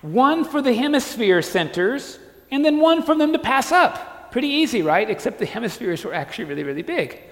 One 0.02 0.44
for 0.44 0.60
the 0.62 0.74
hemisphere 0.74 1.42
centers, 1.42 2.18
and 2.50 2.64
then 2.64 2.78
one 2.78 3.02
for 3.02 3.14
them 3.14 3.32
to 3.32 3.38
pass 3.38 3.72
up. 3.72 4.30
Pretty 4.30 4.48
easy, 4.48 4.82
right? 4.82 5.08
Except 5.08 5.38
the 5.38 5.46
hemispheres 5.46 6.04
were 6.04 6.14
actually 6.14 6.44
really, 6.44 6.64
really 6.64 6.82
big. 6.82 7.22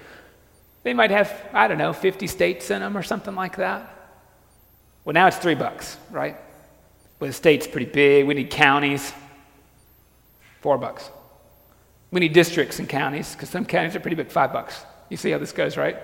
They 0.83 0.95
might 0.95 1.11
have, 1.11 1.33
I 1.53 1.69
don't 1.69 1.79
know, 1.79 1.93
50 1.93 2.27
states 2.27 2.71
in 2.71 2.81
them 2.81 2.97
or 2.97 3.03
something 3.03 3.35
like 3.35 3.57
that. 3.57 3.91
Well, 5.05 5.13
now 5.13 5.27
it's 5.27 5.37
three 5.37 5.55
bucks, 5.55 5.99
right? 6.11 6.37
Well, 7.21 7.29
the 7.29 7.35
state's 7.35 7.67
pretty 7.67 7.91
big. 7.91 8.27
We 8.27 8.35
need 8.35 8.51
counties. 8.51 9.13
Four 10.61 10.79
bucks. 10.79 11.11
We 12.15 12.21
need 12.21 12.33
districts 12.33 12.79
and 12.79 12.89
counties 12.89 13.33
because 13.33 13.49
some 13.49 13.65
counties 13.65 13.97
are 13.97 14.01
pretty 14.01 14.15
big. 14.15 14.31
Five 14.31 14.53
bucks. 14.53 14.85
You 15.09 15.17
see 15.17 15.33
how 15.33 15.39
this 15.39 15.51
goes, 15.51 15.77
right? 15.77 15.97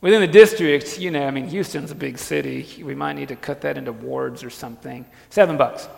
Within 0.00 0.20
the 0.20 0.26
districts, 0.26 0.98
you 0.98 1.12
know, 1.12 1.24
I 1.24 1.30
mean, 1.30 1.46
Houston's 1.46 1.92
a 1.92 1.94
big 1.94 2.18
city. 2.18 2.82
We 2.82 2.96
might 2.96 3.12
need 3.12 3.28
to 3.28 3.36
cut 3.36 3.60
that 3.60 3.78
into 3.78 3.92
wards 3.92 4.42
or 4.42 4.50
something. 4.50 5.06
Seven 5.28 5.56
bucks. 5.56 5.88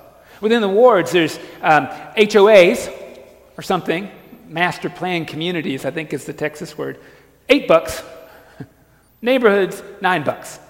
Within 0.42 0.60
the 0.60 0.68
wards, 0.68 1.10
there's 1.10 1.38
um, 1.62 1.86
HOAs 2.18 2.92
or 3.56 3.62
something, 3.62 4.10
master 4.46 4.90
plan 4.90 5.24
communities, 5.24 5.86
I 5.86 5.90
think 5.90 6.12
is 6.12 6.26
the 6.26 6.34
Texas 6.34 6.76
word. 6.76 7.00
Eight 7.48 7.66
bucks. 7.66 8.02
Neighborhoods, 9.22 9.82
nine 10.02 10.22
bucks. 10.22 10.60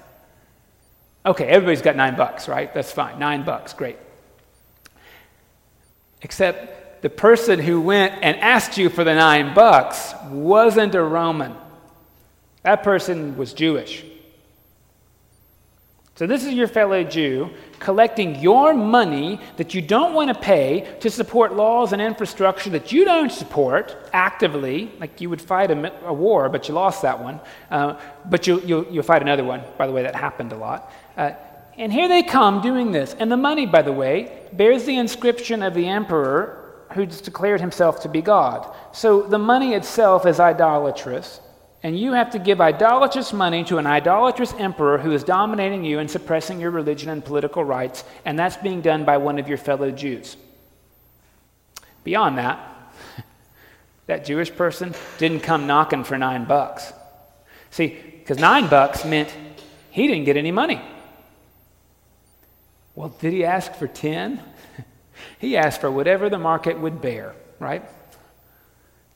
Okay, 1.26 1.46
everybody's 1.46 1.82
got 1.82 1.96
nine 1.96 2.16
bucks, 2.16 2.46
right? 2.46 2.72
That's 2.72 2.92
fine. 2.92 3.18
Nine 3.18 3.44
bucks, 3.44 3.72
great. 3.72 3.96
Except 6.20 6.81
the 7.02 7.10
person 7.10 7.58
who 7.58 7.80
went 7.80 8.14
and 8.22 8.36
asked 8.38 8.78
you 8.78 8.88
for 8.88 9.04
the 9.04 9.14
nine 9.14 9.54
bucks 9.54 10.14
wasn't 10.30 10.94
a 10.94 11.02
Roman. 11.02 11.54
That 12.62 12.84
person 12.84 13.36
was 13.36 13.52
Jewish. 13.52 14.04
So, 16.14 16.26
this 16.26 16.44
is 16.44 16.52
your 16.52 16.68
fellow 16.68 17.02
Jew 17.02 17.50
collecting 17.80 18.36
your 18.36 18.74
money 18.74 19.40
that 19.56 19.74
you 19.74 19.82
don't 19.82 20.14
want 20.14 20.32
to 20.32 20.38
pay 20.38 20.96
to 21.00 21.10
support 21.10 21.54
laws 21.54 21.92
and 21.92 22.00
infrastructure 22.00 22.70
that 22.70 22.92
you 22.92 23.04
don't 23.04 23.32
support 23.32 23.96
actively, 24.12 24.92
like 25.00 25.20
you 25.20 25.28
would 25.30 25.42
fight 25.42 25.72
a, 25.72 26.06
a 26.06 26.12
war, 26.12 26.48
but 26.48 26.68
you 26.68 26.74
lost 26.74 27.02
that 27.02 27.18
one. 27.18 27.40
Uh, 27.70 27.98
but 28.26 28.46
you, 28.46 28.60
you, 28.60 28.86
you'll 28.90 29.02
fight 29.02 29.22
another 29.22 29.42
one, 29.42 29.62
by 29.76 29.88
the 29.88 29.92
way, 29.92 30.02
that 30.02 30.14
happened 30.14 30.52
a 30.52 30.56
lot. 30.56 30.92
Uh, 31.16 31.32
and 31.76 31.92
here 31.92 32.06
they 32.06 32.22
come 32.22 32.60
doing 32.60 32.92
this. 32.92 33.16
And 33.18 33.32
the 33.32 33.36
money, 33.36 33.66
by 33.66 33.82
the 33.82 33.92
way, 33.92 34.46
bears 34.52 34.84
the 34.84 34.98
inscription 34.98 35.64
of 35.64 35.74
the 35.74 35.88
emperor 35.88 36.61
who's 36.92 37.20
declared 37.20 37.60
himself 37.60 38.00
to 38.02 38.08
be 38.08 38.22
God. 38.22 38.74
So 38.92 39.22
the 39.22 39.38
money 39.38 39.74
itself 39.74 40.26
is 40.26 40.40
idolatrous, 40.40 41.40
and 41.82 41.98
you 41.98 42.12
have 42.12 42.30
to 42.30 42.38
give 42.38 42.60
idolatrous 42.60 43.32
money 43.32 43.64
to 43.64 43.78
an 43.78 43.86
idolatrous 43.86 44.52
emperor 44.54 44.98
who 44.98 45.12
is 45.12 45.24
dominating 45.24 45.84
you 45.84 45.98
and 45.98 46.10
suppressing 46.10 46.60
your 46.60 46.70
religion 46.70 47.10
and 47.10 47.24
political 47.24 47.64
rights, 47.64 48.04
and 48.24 48.38
that's 48.38 48.56
being 48.56 48.80
done 48.80 49.04
by 49.04 49.16
one 49.16 49.38
of 49.38 49.48
your 49.48 49.58
fellow 49.58 49.90
Jews. 49.90 50.36
Beyond 52.04 52.38
that, 52.38 52.60
that 54.06 54.24
Jewish 54.24 54.54
person 54.54 54.94
didn't 55.18 55.40
come 55.40 55.66
knocking 55.66 56.04
for 56.04 56.18
nine 56.18 56.44
bucks. 56.44 56.92
See, 57.70 57.98
because 58.18 58.38
nine 58.38 58.68
bucks 58.68 59.04
meant 59.04 59.34
he 59.90 60.06
didn't 60.06 60.24
get 60.24 60.36
any 60.36 60.52
money. 60.52 60.80
Well, 62.94 63.08
did 63.20 63.32
he 63.32 63.44
ask 63.44 63.74
for 63.74 63.86
10? 63.86 64.40
He 65.42 65.56
asked 65.56 65.80
for 65.80 65.90
whatever 65.90 66.30
the 66.30 66.38
market 66.38 66.78
would 66.78 67.02
bear, 67.02 67.34
right? 67.58 67.82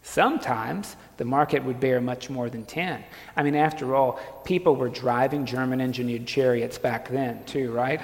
Sometimes 0.02 0.96
the 1.18 1.24
market 1.24 1.62
would 1.62 1.78
bear 1.78 2.00
much 2.00 2.28
more 2.28 2.50
than 2.50 2.64
10. 2.64 3.04
I 3.36 3.42
mean, 3.44 3.54
after 3.54 3.94
all, 3.94 4.18
people 4.44 4.74
were 4.74 4.88
driving 4.88 5.46
German 5.46 5.80
engineered 5.80 6.26
chariots 6.26 6.78
back 6.78 7.08
then, 7.08 7.44
too, 7.44 7.70
right? 7.70 8.00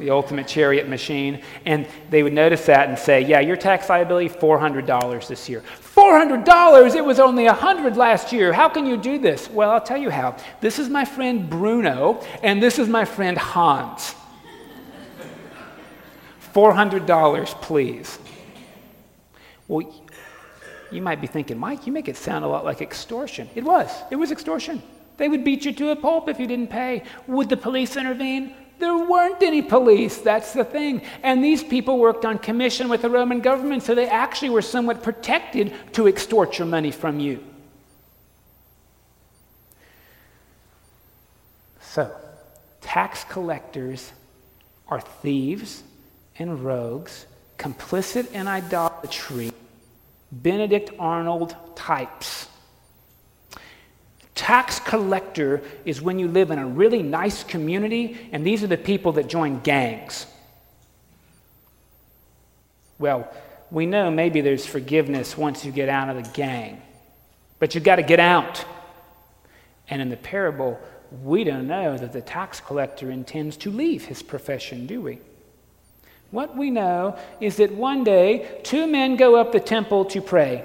The 0.00 0.10
ultimate 0.10 0.48
chariot 0.48 0.88
machine. 0.88 1.42
And 1.64 1.86
they 2.10 2.24
would 2.24 2.32
notice 2.32 2.66
that 2.66 2.88
and 2.88 2.98
say, 2.98 3.20
Yeah, 3.20 3.38
your 3.38 3.56
tax 3.56 3.88
liability, 3.88 4.30
$400 4.30 5.28
this 5.28 5.48
year. 5.48 5.62
$400? 5.94 6.96
It 6.96 7.04
was 7.04 7.20
only 7.20 7.44
100 7.44 7.96
last 7.96 8.32
year. 8.32 8.52
How 8.52 8.68
can 8.68 8.84
you 8.84 8.96
do 8.96 9.16
this? 9.16 9.48
Well, 9.48 9.70
I'll 9.70 9.80
tell 9.80 9.96
you 9.96 10.10
how. 10.10 10.36
This 10.60 10.80
is 10.80 10.88
my 10.88 11.04
friend 11.04 11.48
Bruno, 11.48 12.20
and 12.42 12.60
this 12.60 12.80
is 12.80 12.88
my 12.88 13.04
friend 13.04 13.38
Hans. 13.38 14.16
$400, 16.54 17.46
please. 17.60 18.18
Well, 19.66 19.92
you 20.90 21.02
might 21.02 21.20
be 21.20 21.26
thinking, 21.26 21.58
Mike, 21.58 21.86
you 21.86 21.92
make 21.92 22.08
it 22.08 22.16
sound 22.16 22.44
a 22.44 22.48
lot 22.48 22.64
like 22.64 22.80
extortion. 22.80 23.48
It 23.54 23.64
was. 23.64 23.90
It 24.10 24.16
was 24.16 24.30
extortion. 24.30 24.82
They 25.16 25.28
would 25.28 25.44
beat 25.44 25.64
you 25.64 25.72
to 25.72 25.90
a 25.90 25.96
pulp 25.96 26.28
if 26.28 26.38
you 26.38 26.46
didn't 26.46 26.70
pay. 26.70 27.02
Would 27.26 27.48
the 27.48 27.56
police 27.56 27.96
intervene? 27.96 28.54
There 28.78 28.96
weren't 28.96 29.42
any 29.42 29.62
police. 29.62 30.18
That's 30.18 30.52
the 30.52 30.64
thing. 30.64 31.02
And 31.22 31.42
these 31.42 31.62
people 31.64 31.98
worked 31.98 32.24
on 32.24 32.38
commission 32.38 32.88
with 32.88 33.02
the 33.02 33.10
Roman 33.10 33.40
government, 33.40 33.82
so 33.82 33.94
they 33.94 34.08
actually 34.08 34.50
were 34.50 34.62
somewhat 34.62 35.02
protected 35.02 35.72
to 35.92 36.06
extort 36.06 36.58
your 36.58 36.66
money 36.66 36.90
from 36.90 37.18
you. 37.18 37.42
So, 41.80 42.14
tax 42.80 43.24
collectors 43.24 44.12
are 44.88 45.00
thieves 45.00 45.84
and 46.38 46.64
rogues, 46.64 47.26
complicit 47.58 48.32
in 48.32 48.48
idolatry, 48.48 49.52
Benedict 50.32 50.90
Arnold 50.98 51.54
types. 51.76 52.48
Tax 54.34 54.80
collector 54.80 55.62
is 55.84 56.02
when 56.02 56.18
you 56.18 56.26
live 56.26 56.50
in 56.50 56.58
a 56.58 56.66
really 56.66 57.02
nice 57.02 57.44
community, 57.44 58.28
and 58.32 58.44
these 58.44 58.64
are 58.64 58.66
the 58.66 58.76
people 58.76 59.12
that 59.12 59.28
join 59.28 59.60
gangs. 59.60 60.26
Well, 62.98 63.32
we 63.70 63.86
know 63.86 64.10
maybe 64.10 64.40
there's 64.40 64.66
forgiveness 64.66 65.38
once 65.38 65.64
you 65.64 65.72
get 65.72 65.88
out 65.88 66.08
of 66.08 66.16
the 66.16 66.30
gang, 66.30 66.82
but 67.58 67.74
you've 67.74 67.84
got 67.84 67.96
to 67.96 68.02
get 68.02 68.20
out. 68.20 68.64
And 69.88 70.02
in 70.02 70.08
the 70.08 70.16
parable, 70.16 70.80
we 71.22 71.44
don't 71.44 71.66
know 71.66 71.96
that 71.96 72.12
the 72.12 72.20
tax 72.20 72.60
collector 72.60 73.10
intends 73.10 73.56
to 73.58 73.70
leave 73.70 74.04
his 74.04 74.22
profession, 74.22 74.86
do 74.86 75.00
we? 75.00 75.18
What 76.34 76.56
we 76.56 76.68
know 76.68 77.16
is 77.40 77.58
that 77.58 77.70
one 77.70 78.02
day 78.02 78.58
two 78.64 78.88
men 78.88 79.14
go 79.14 79.36
up 79.36 79.52
the 79.52 79.60
temple 79.60 80.04
to 80.06 80.20
pray. 80.20 80.64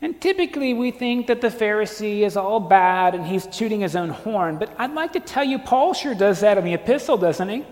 And 0.00 0.18
typically 0.18 0.72
we 0.72 0.90
think 0.90 1.26
that 1.26 1.42
the 1.42 1.48
Pharisee 1.48 2.20
is 2.20 2.34
all 2.34 2.58
bad 2.58 3.14
and 3.14 3.26
he's 3.26 3.46
tooting 3.46 3.80
his 3.80 3.94
own 3.94 4.08
horn. 4.08 4.56
But 4.56 4.74
I'd 4.78 4.94
like 4.94 5.12
to 5.12 5.20
tell 5.20 5.44
you, 5.44 5.58
Paul 5.58 5.92
sure 5.92 6.14
does 6.14 6.40
that 6.40 6.56
in 6.56 6.64
the 6.64 6.72
epistle, 6.72 7.18
doesn't 7.18 7.50
he? 7.50 7.66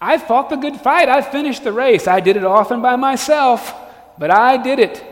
I 0.00 0.18
fought 0.18 0.50
the 0.50 0.56
good 0.56 0.76
fight. 0.76 1.08
I 1.08 1.20
finished 1.20 1.64
the 1.64 1.72
race. 1.72 2.06
I 2.06 2.20
did 2.20 2.36
it 2.36 2.44
often 2.44 2.80
by 2.80 2.94
myself, 2.94 3.74
but 4.16 4.30
I 4.30 4.56
did 4.56 4.78
it. 4.78 5.02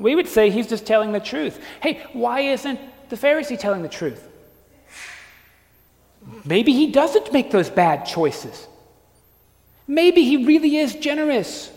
We 0.00 0.16
would 0.16 0.26
say 0.26 0.50
he's 0.50 0.66
just 0.66 0.86
telling 0.86 1.12
the 1.12 1.20
truth. 1.20 1.62
Hey, 1.80 2.04
why 2.14 2.40
isn't 2.40 2.80
the 3.10 3.16
Pharisee 3.16 3.56
telling 3.56 3.82
the 3.82 3.88
truth? 3.88 4.28
Maybe 6.44 6.72
he 6.72 6.90
doesn't 6.90 7.32
make 7.32 7.50
those 7.50 7.70
bad 7.70 8.04
choices. 8.04 8.66
Maybe 9.86 10.24
he 10.24 10.44
really 10.44 10.76
is 10.76 10.94
generous. 10.94 11.70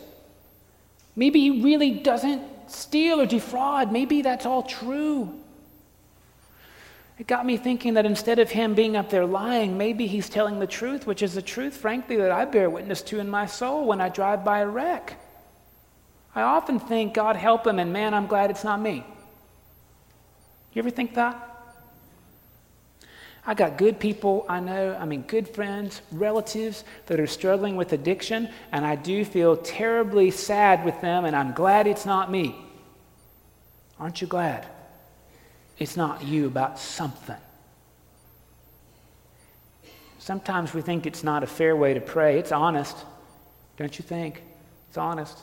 Maybe 1.15 1.39
he 1.39 1.63
really 1.63 1.91
doesn't 1.91 2.41
steal 2.67 3.21
or 3.21 3.25
defraud. 3.25 3.91
Maybe 3.91 4.21
that's 4.21 4.45
all 4.45 4.63
true. 4.63 5.33
It 7.17 7.25
got 7.25 7.45
me 7.45 7.57
thinking 7.57 7.95
that 7.95 8.05
instead 8.05 8.37
of 8.37 8.51
him 8.51 8.75
being 8.75 8.95
up 8.95 9.09
there 9.09 9.25
lying, 9.25 9.77
maybe 9.77 10.05
he's 10.05 10.29
telling 10.29 10.59
the 10.59 10.67
truth, 10.67 11.07
which 11.07 11.23
is 11.23 11.33
the 11.33 11.41
truth, 11.41 11.75
frankly, 11.75 12.17
that 12.17 12.31
I 12.31 12.45
bear 12.45 12.69
witness 12.69 13.01
to 13.03 13.19
in 13.19 13.27
my 13.27 13.47
soul 13.47 13.87
when 13.87 13.99
I 13.99 14.09
drive 14.09 14.45
by 14.45 14.59
a 14.59 14.67
wreck. 14.67 15.19
I 16.35 16.43
often 16.43 16.79
think, 16.79 17.15
God 17.15 17.35
help 17.35 17.65
him, 17.65 17.79
and 17.79 17.91
man, 17.91 18.13
I'm 18.13 18.27
glad 18.27 18.51
it's 18.51 18.63
not 18.63 18.79
me. 18.79 19.03
You 20.73 20.79
ever 20.79 20.91
think 20.91 21.15
that? 21.15 21.46
I 23.49 23.53
got 23.53 23.77
good 23.77 23.97
people 23.97 24.45
I 24.49 24.59
know, 24.59 24.97
I 24.99 25.05
mean, 25.05 25.21
good 25.21 25.47
friends, 25.47 26.01
relatives 26.11 26.83
that 27.05 27.17
are 27.17 27.27
struggling 27.27 27.77
with 27.77 27.93
addiction, 27.93 28.49
and 28.73 28.85
I 28.85 28.95
do 28.97 29.23
feel 29.23 29.55
terribly 29.55 30.31
sad 30.31 30.83
with 30.83 30.99
them, 30.99 31.23
and 31.23 31.33
I'm 31.33 31.53
glad 31.53 31.87
it's 31.87 32.05
not 32.05 32.29
me. 32.29 32.57
Aren't 33.99 34.19
you 34.19 34.27
glad? 34.27 34.67
It's 35.79 35.95
not 35.95 36.25
you 36.25 36.45
about 36.45 36.77
something. 36.77 37.37
Sometimes 40.19 40.73
we 40.73 40.81
think 40.81 41.05
it's 41.05 41.23
not 41.23 41.41
a 41.41 41.47
fair 41.47 41.73
way 41.73 41.93
to 41.93 42.01
pray. 42.01 42.37
It's 42.37 42.51
honest, 42.51 42.97
don't 43.77 43.97
you 43.97 44.03
think? 44.03 44.43
It's 44.89 44.97
honest. 44.97 45.37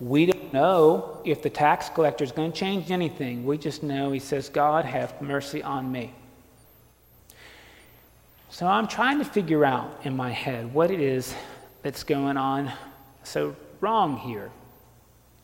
We 0.00 0.26
don't 0.26 0.52
know 0.52 1.20
if 1.24 1.42
the 1.42 1.50
tax 1.50 1.90
collector 1.90 2.24
is 2.24 2.32
going 2.32 2.52
to 2.52 2.58
change 2.58 2.90
anything. 2.90 3.44
We 3.44 3.58
just 3.58 3.82
know 3.82 4.12
he 4.12 4.18
says, 4.18 4.48
God, 4.48 4.86
have 4.86 5.20
mercy 5.20 5.62
on 5.62 5.92
me. 5.92 6.14
So 8.48 8.66
I'm 8.66 8.88
trying 8.88 9.18
to 9.18 9.24
figure 9.24 9.64
out 9.64 10.00
in 10.04 10.16
my 10.16 10.30
head 10.30 10.72
what 10.72 10.90
it 10.90 11.00
is 11.00 11.34
that's 11.82 12.02
going 12.02 12.36
on 12.36 12.72
so 13.22 13.54
wrong 13.80 14.16
here. 14.16 14.50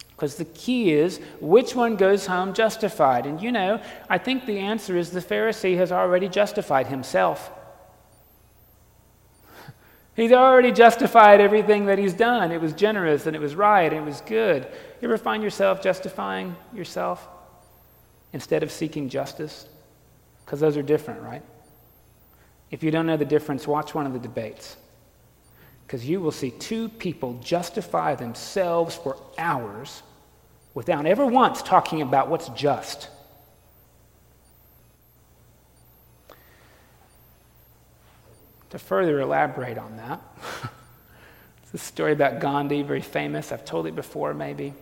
Because 0.09 0.37
the 0.37 0.47
key 0.47 0.93
is 0.93 1.21
which 1.41 1.75
one 1.75 1.97
goes 1.97 2.27
home 2.27 2.55
justified? 2.55 3.27
And 3.27 3.41
you 3.41 3.53
know, 3.53 3.83
I 4.09 4.17
think 4.17 4.47
the 4.47 4.59
answer 4.59 4.97
is 4.97 5.11
the 5.11 5.21
Pharisee 5.21 5.77
has 5.77 5.93
already 5.93 6.29
justified 6.29 6.87
himself. 6.87 7.51
He's 10.17 10.33
already 10.33 10.73
justified 10.73 11.43
everything 11.43 11.87
that 11.87 11.99
he's 11.99 12.15
done. 12.15 12.51
It 12.51 12.61
was 12.61 12.73
generous 12.73 13.27
and 13.27 13.37
it 13.37 13.39
was 13.39 13.55
right 13.55 13.93
and 13.93 14.03
it 14.03 14.05
was 14.05 14.23
good. 14.23 14.67
You 15.01 15.09
ever 15.09 15.19
find 15.19 15.43
yourself 15.43 15.83
justifying 15.83 16.57
yourself 16.75 17.29
instead 18.33 18.63
of 18.63 18.73
seeking 18.73 19.11
justice? 19.11 19.69
Because 20.45 20.59
those 20.59 20.79
are 20.79 20.83
different, 20.83 21.21
right? 21.21 21.43
If 22.71 22.83
you 22.83 22.91
don't 22.91 23.07
know 23.07 23.19
the 23.19 23.27
difference, 23.27 23.67
watch 23.67 23.95
one 23.95 24.07
of 24.07 24.15
the 24.15 24.19
debates. 24.19 24.79
Because 25.87 26.09
you 26.09 26.21
will 26.21 26.33
see 26.33 26.51
two 26.51 26.89
people 26.89 27.35
justify 27.35 28.15
themselves 28.15 28.97
for 28.97 29.19
hours 29.37 30.03
without 30.73 31.05
ever 31.05 31.27
once 31.27 31.61
talking 31.61 32.01
about 32.01 32.29
what's 32.29 32.49
just. 32.51 33.11
To 38.77 38.85
further 38.85 39.21
elaborate 39.21 39.79
on 39.79 39.97
that, 39.97 40.21
it's 41.63 41.73
a 41.73 41.79
story 41.79 42.13
about 42.13 42.41
Gandhi, 42.41 42.83
very 42.83 43.01
famous. 43.01 43.51
I've 43.51 43.65
told 43.65 43.87
it 43.87 43.97
before, 43.97 44.35
maybe. 44.35 44.75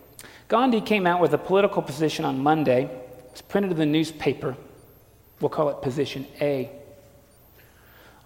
Gandhi 0.48 0.80
came 0.80 1.06
out 1.06 1.20
with 1.20 1.32
a 1.32 1.38
political 1.38 1.80
position 1.80 2.24
on 2.24 2.42
Monday. 2.42 2.90
It's 3.30 3.40
printed 3.40 3.70
in 3.70 3.78
the 3.78 3.86
newspaper. 3.86 4.56
We'll 5.40 5.50
call 5.50 5.68
it 5.68 5.80
Position 5.80 6.26
A. 6.40 6.72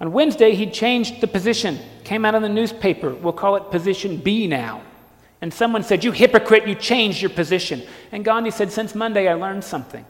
On 0.00 0.10
Wednesday, 0.10 0.54
he 0.54 0.70
changed 0.70 1.20
the 1.20 1.26
position, 1.26 1.78
came 2.02 2.24
out 2.24 2.34
in 2.34 2.40
the 2.40 2.48
newspaper. 2.48 3.12
We'll 3.12 3.34
call 3.34 3.56
it 3.56 3.70
position 3.70 4.16
B 4.16 4.46
now. 4.46 4.80
And 5.42 5.52
someone 5.52 5.82
said, 5.82 6.02
You 6.02 6.12
hypocrite, 6.12 6.66
you 6.66 6.76
changed 6.76 7.20
your 7.20 7.28
position. 7.28 7.82
And 8.10 8.24
Gandhi 8.24 8.52
said, 8.52 8.72
Since 8.72 8.94
Monday, 8.94 9.28
I 9.28 9.34
learned 9.34 9.64
something. 9.64 10.06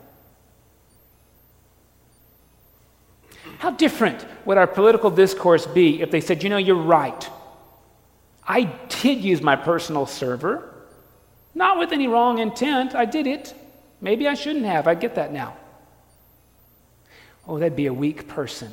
How 3.58 3.70
different 3.70 4.24
would 4.44 4.56
our 4.56 4.66
political 4.66 5.10
discourse 5.10 5.66
be 5.66 6.00
if 6.00 6.10
they 6.10 6.20
said, 6.20 6.42
You 6.42 6.48
know, 6.48 6.56
you're 6.58 6.76
right. 6.76 7.28
I 8.46 8.62
did 9.02 9.18
use 9.18 9.42
my 9.42 9.56
personal 9.56 10.06
server, 10.06 10.86
not 11.54 11.78
with 11.78 11.92
any 11.92 12.08
wrong 12.08 12.38
intent. 12.38 12.94
I 12.94 13.04
did 13.04 13.26
it. 13.26 13.54
Maybe 14.00 14.26
I 14.26 14.34
shouldn't 14.34 14.64
have. 14.64 14.86
I 14.86 14.94
get 14.94 15.16
that 15.16 15.32
now. 15.32 15.56
Oh, 17.46 17.58
that'd 17.58 17.76
be 17.76 17.86
a 17.86 17.92
weak 17.92 18.28
person 18.28 18.72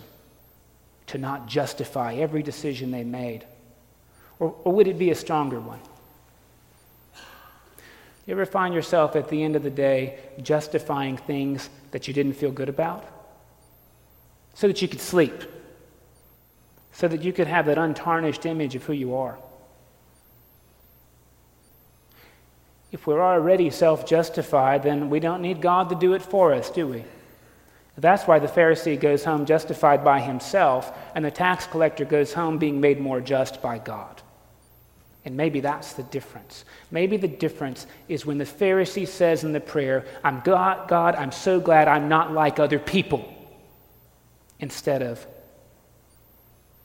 to 1.08 1.18
not 1.18 1.48
justify 1.48 2.16
every 2.16 2.44
decision 2.44 2.92
they 2.92 3.04
made. 3.04 3.46
Or, 4.40 4.56
or 4.64 4.74
would 4.74 4.88
it 4.88 5.00
be 5.00 5.12
a 5.12 5.16
stronger 5.16 5.60
one? 5.60 5.80
You 8.26 8.34
ever 8.34 8.46
find 8.46 8.74
yourself 8.74 9.16
at 9.16 9.30
the 9.30 9.44
end 9.44 9.56
of 9.56 9.64
the 9.64 9.70
day 9.70 10.20
justifying 10.42 11.18
things 11.18 11.70
that 11.92 12.08
you 12.08 12.14
didn't 12.14 12.34
feel 12.34 12.52
good 12.52 12.70
about? 12.70 13.15
So 14.56 14.68
that 14.68 14.82
you 14.82 14.88
could 14.88 15.02
sleep, 15.02 15.44
so 16.92 17.08
that 17.08 17.22
you 17.22 17.32
could 17.32 17.48
have 17.48 17.68
that 17.68 17.78
untarnished 17.78 18.46
image 18.46 18.74
of 18.76 18.84
who 18.84 18.94
you 18.94 19.16
are. 19.16 19.38
If 22.92 23.06
we're 23.06 23.22
already 23.22 23.70
self 23.70 24.08
justified, 24.08 24.84
then 24.84 25.10
we 25.10 25.20
don't 25.20 25.42
need 25.42 25.62
God 25.62 25.90
to 25.90 25.96
do 25.96 26.14
it 26.14 26.22
for 26.22 26.54
us, 26.54 26.70
do 26.70 26.88
we? 26.88 27.04
That's 27.98 28.24
why 28.24 28.40
the 28.40 28.48
Pharisee 28.48 28.98
goes 28.98 29.26
home 29.26 29.46
justified 29.46 30.04
by 30.04 30.22
himself, 30.22 30.98
and 31.14 31.26
the 31.26 31.32
tax 31.32 31.66
collector 31.66 32.06
goes 32.06 32.32
home 32.34 32.58
being 32.58 32.80
made 32.80 33.02
more 33.02 33.20
just 33.20 33.62
by 33.62 33.80
God. 33.80 34.22
And 35.26 35.36
maybe 35.36 35.60
that's 35.60 35.92
the 35.92 36.04
difference. 36.04 36.64
Maybe 36.92 37.18
the 37.18 37.28
difference 37.28 37.88
is 38.08 38.26
when 38.26 38.38
the 38.38 38.46
Pharisee 38.46 39.08
says 39.08 39.44
in 39.44 39.52
the 39.52 39.60
prayer, 39.60 40.06
I'm 40.24 40.40
God, 40.46 40.88
God, 40.88 41.16
I'm 41.16 41.34
so 41.34 41.60
glad 41.60 41.90
I'm 41.90 42.08
not 42.08 42.32
like 42.32 42.60
other 42.60 42.80
people. 42.80 43.35
Instead 44.60 45.02
of, 45.02 45.26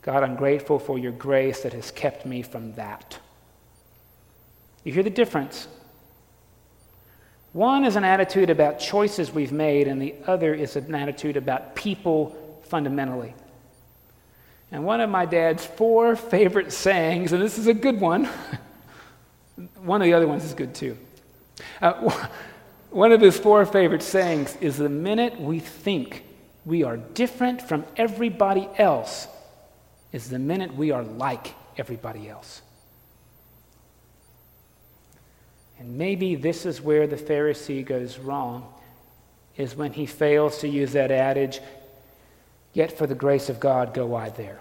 God, 0.02 0.22
I'm 0.22 0.36
grateful 0.36 0.78
for 0.78 0.98
your 0.98 1.12
grace 1.12 1.60
that 1.62 1.72
has 1.72 1.90
kept 1.90 2.26
me 2.26 2.42
from 2.42 2.74
that. 2.74 3.18
You 4.84 4.92
hear 4.92 5.02
the 5.02 5.10
difference? 5.10 5.68
One 7.52 7.84
is 7.84 7.96
an 7.96 8.04
attitude 8.04 8.48
about 8.48 8.78
choices 8.78 9.32
we've 9.32 9.52
made, 9.52 9.88
and 9.88 10.00
the 10.00 10.14
other 10.26 10.54
is 10.54 10.76
an 10.76 10.94
attitude 10.94 11.36
about 11.36 11.74
people 11.74 12.60
fundamentally. 12.68 13.34
And 14.72 14.84
one 14.84 15.00
of 15.00 15.10
my 15.10 15.26
dad's 15.26 15.66
four 15.66 16.14
favorite 16.14 16.72
sayings, 16.72 17.32
and 17.32 17.42
this 17.42 17.58
is 17.58 17.66
a 17.66 17.74
good 17.74 18.00
one, 18.00 18.28
one 19.82 20.00
of 20.00 20.06
the 20.06 20.14
other 20.14 20.28
ones 20.28 20.44
is 20.44 20.54
good 20.54 20.74
too. 20.74 20.96
Uh, 21.82 22.28
one 22.90 23.12
of 23.12 23.20
his 23.20 23.36
four 23.36 23.66
favorite 23.66 24.02
sayings 24.02 24.56
is 24.60 24.76
the 24.76 24.88
minute 24.88 25.38
we 25.40 25.58
think 25.58 26.24
we 26.64 26.82
are 26.82 26.96
different 26.96 27.62
from 27.62 27.84
everybody 27.96 28.68
else 28.76 29.26
is 30.12 30.28
the 30.28 30.38
minute 30.38 30.74
we 30.74 30.90
are 30.90 31.02
like 31.02 31.54
everybody 31.76 32.28
else. 32.28 32.62
And 35.78 35.96
maybe 35.96 36.34
this 36.34 36.66
is 36.66 36.80
where 36.80 37.06
the 37.06 37.16
Pharisee 37.16 37.84
goes 37.84 38.18
wrong, 38.18 38.70
is 39.56 39.74
when 39.74 39.92
he 39.92 40.04
fails 40.04 40.58
to 40.58 40.68
use 40.68 40.92
that 40.92 41.10
adage, 41.10 41.60
Yet 42.72 42.96
for 42.96 43.06
the 43.06 43.14
grace 43.14 43.48
of 43.48 43.58
God 43.58 43.94
go 43.94 44.14
I 44.14 44.30
there. 44.30 44.60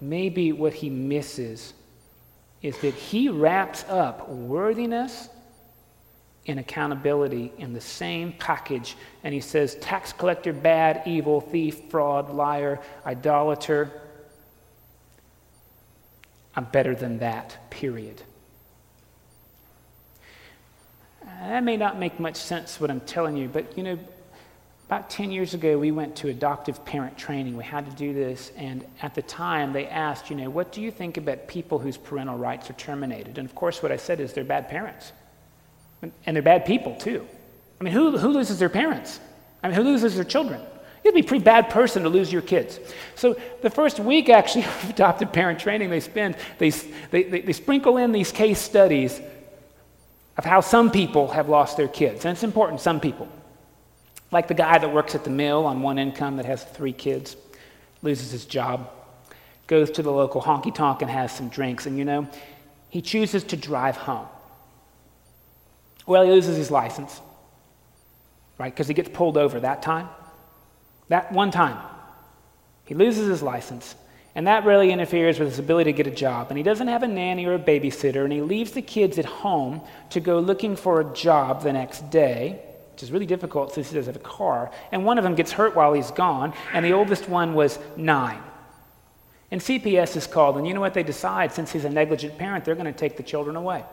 Maybe 0.00 0.52
what 0.52 0.74
he 0.74 0.90
misses 0.90 1.72
is 2.62 2.78
that 2.78 2.94
he 2.94 3.28
wraps 3.28 3.84
up 3.88 4.28
worthiness 4.28 5.28
and 6.46 6.58
accountability 6.58 7.52
in 7.58 7.72
the 7.72 7.80
same 7.80 8.32
package. 8.32 8.96
And 9.22 9.34
he 9.34 9.40
says, 9.40 9.74
tax 9.76 10.12
collector, 10.12 10.52
bad, 10.52 11.02
evil, 11.06 11.40
thief, 11.40 11.90
fraud, 11.90 12.30
liar, 12.30 12.80
idolater. 13.04 13.90
I'm 16.56 16.64
better 16.64 16.94
than 16.94 17.18
that, 17.18 17.70
period. 17.70 18.22
That 21.24 21.62
may 21.62 21.76
not 21.76 21.98
make 21.98 22.18
much 22.18 22.36
sense 22.36 22.80
what 22.80 22.90
I'm 22.90 23.00
telling 23.00 23.36
you, 23.36 23.48
but 23.48 23.76
you 23.76 23.82
know, 23.82 23.98
about 24.86 25.08
10 25.08 25.30
years 25.30 25.54
ago, 25.54 25.78
we 25.78 25.92
went 25.92 26.16
to 26.16 26.28
adoptive 26.30 26.84
parent 26.84 27.16
training. 27.16 27.56
We 27.56 27.62
had 27.62 27.88
to 27.88 27.94
do 27.94 28.12
this, 28.12 28.50
and 28.56 28.84
at 29.02 29.14
the 29.14 29.22
time, 29.22 29.72
they 29.72 29.86
asked, 29.86 30.30
you 30.30 30.36
know, 30.36 30.50
what 30.50 30.72
do 30.72 30.80
you 30.80 30.90
think 30.90 31.16
about 31.16 31.46
people 31.46 31.78
whose 31.78 31.96
parental 31.96 32.36
rights 32.36 32.68
are 32.70 32.72
terminated? 32.72 33.38
And 33.38 33.48
of 33.48 33.54
course, 33.54 33.84
what 33.84 33.92
I 33.92 33.96
said 33.96 34.18
is 34.18 34.32
they're 34.32 34.42
bad 34.42 34.68
parents. 34.68 35.12
And 36.02 36.36
they're 36.36 36.42
bad 36.42 36.64
people, 36.64 36.94
too. 36.96 37.26
I 37.80 37.84
mean, 37.84 37.92
who, 37.92 38.16
who 38.16 38.28
loses 38.28 38.58
their 38.58 38.68
parents? 38.68 39.20
I 39.62 39.68
mean, 39.68 39.76
who 39.76 39.82
loses 39.82 40.14
their 40.14 40.24
children? 40.24 40.60
You'd 41.04 41.14
be 41.14 41.20
a 41.20 41.24
pretty 41.24 41.44
bad 41.44 41.70
person 41.70 42.02
to 42.02 42.08
lose 42.08 42.32
your 42.32 42.42
kids. 42.42 42.78
So 43.14 43.36
the 43.62 43.70
first 43.70 43.98
week, 43.98 44.28
actually, 44.28 44.64
of 44.82 44.90
adoptive 44.90 45.32
parent 45.32 45.58
training, 45.58 45.90
they 45.90 46.00
spend, 46.00 46.36
they, 46.58 46.70
they, 46.70 47.22
they, 47.22 47.40
they 47.40 47.52
sprinkle 47.52 47.96
in 47.96 48.12
these 48.12 48.32
case 48.32 48.60
studies 48.60 49.20
of 50.36 50.44
how 50.44 50.60
some 50.60 50.90
people 50.90 51.28
have 51.28 51.48
lost 51.48 51.76
their 51.76 51.88
kids. 51.88 52.24
And 52.24 52.32
it's 52.32 52.42
important, 52.42 52.80
some 52.80 53.00
people. 53.00 53.28
Like 54.30 54.48
the 54.48 54.54
guy 54.54 54.78
that 54.78 54.92
works 54.92 55.14
at 55.14 55.24
the 55.24 55.30
mill 55.30 55.66
on 55.66 55.82
one 55.82 55.98
income 55.98 56.36
that 56.36 56.46
has 56.46 56.62
three 56.62 56.92
kids, 56.92 57.36
loses 58.02 58.30
his 58.30 58.44
job, 58.44 58.90
goes 59.66 59.90
to 59.92 60.02
the 60.02 60.12
local 60.12 60.40
honky 60.40 60.74
tonk 60.74 61.02
and 61.02 61.10
has 61.10 61.32
some 61.32 61.48
drinks. 61.48 61.86
And 61.86 61.98
you 61.98 62.04
know, 62.04 62.28
he 62.88 63.02
chooses 63.02 63.44
to 63.44 63.56
drive 63.56 63.96
home. 63.96 64.26
Well, 66.10 66.24
he 66.24 66.30
loses 66.32 66.56
his 66.56 66.72
license, 66.72 67.20
right? 68.58 68.74
Because 68.74 68.88
he 68.88 68.94
gets 68.94 69.08
pulled 69.08 69.36
over 69.36 69.60
that 69.60 69.80
time. 69.80 70.08
That 71.06 71.30
one 71.30 71.52
time. 71.52 71.78
He 72.84 72.96
loses 72.96 73.28
his 73.28 73.44
license. 73.44 73.94
And 74.34 74.48
that 74.48 74.64
really 74.64 74.90
interferes 74.90 75.38
with 75.38 75.50
his 75.50 75.60
ability 75.60 75.92
to 75.92 75.96
get 75.96 76.08
a 76.08 76.10
job. 76.10 76.48
And 76.48 76.58
he 76.58 76.64
doesn't 76.64 76.88
have 76.88 77.04
a 77.04 77.06
nanny 77.06 77.46
or 77.46 77.54
a 77.54 77.60
babysitter, 77.60 78.24
and 78.24 78.32
he 78.32 78.40
leaves 78.40 78.72
the 78.72 78.82
kids 78.82 79.20
at 79.20 79.24
home 79.24 79.82
to 80.08 80.18
go 80.18 80.40
looking 80.40 80.74
for 80.74 81.00
a 81.00 81.14
job 81.14 81.62
the 81.62 81.72
next 81.72 82.10
day, 82.10 82.60
which 82.90 83.04
is 83.04 83.12
really 83.12 83.24
difficult 83.24 83.72
since 83.72 83.90
he 83.90 83.94
doesn't 83.94 84.12
have 84.12 84.20
a 84.20 84.28
car. 84.28 84.72
And 84.90 85.04
one 85.04 85.16
of 85.16 85.22
them 85.22 85.36
gets 85.36 85.52
hurt 85.52 85.76
while 85.76 85.92
he's 85.92 86.10
gone, 86.10 86.54
and 86.72 86.84
the 86.84 86.92
oldest 86.92 87.28
one 87.28 87.54
was 87.54 87.78
nine. 87.96 88.42
And 89.52 89.60
CPS 89.60 90.16
is 90.16 90.26
called, 90.26 90.56
and 90.56 90.66
you 90.66 90.74
know 90.74 90.80
what 90.80 90.94
they 90.94 91.04
decide? 91.04 91.52
Since 91.52 91.70
he's 91.70 91.84
a 91.84 91.88
negligent 91.88 92.36
parent, 92.36 92.64
they're 92.64 92.74
going 92.74 92.92
to 92.92 92.98
take 92.98 93.16
the 93.16 93.22
children 93.22 93.54
away. 93.54 93.84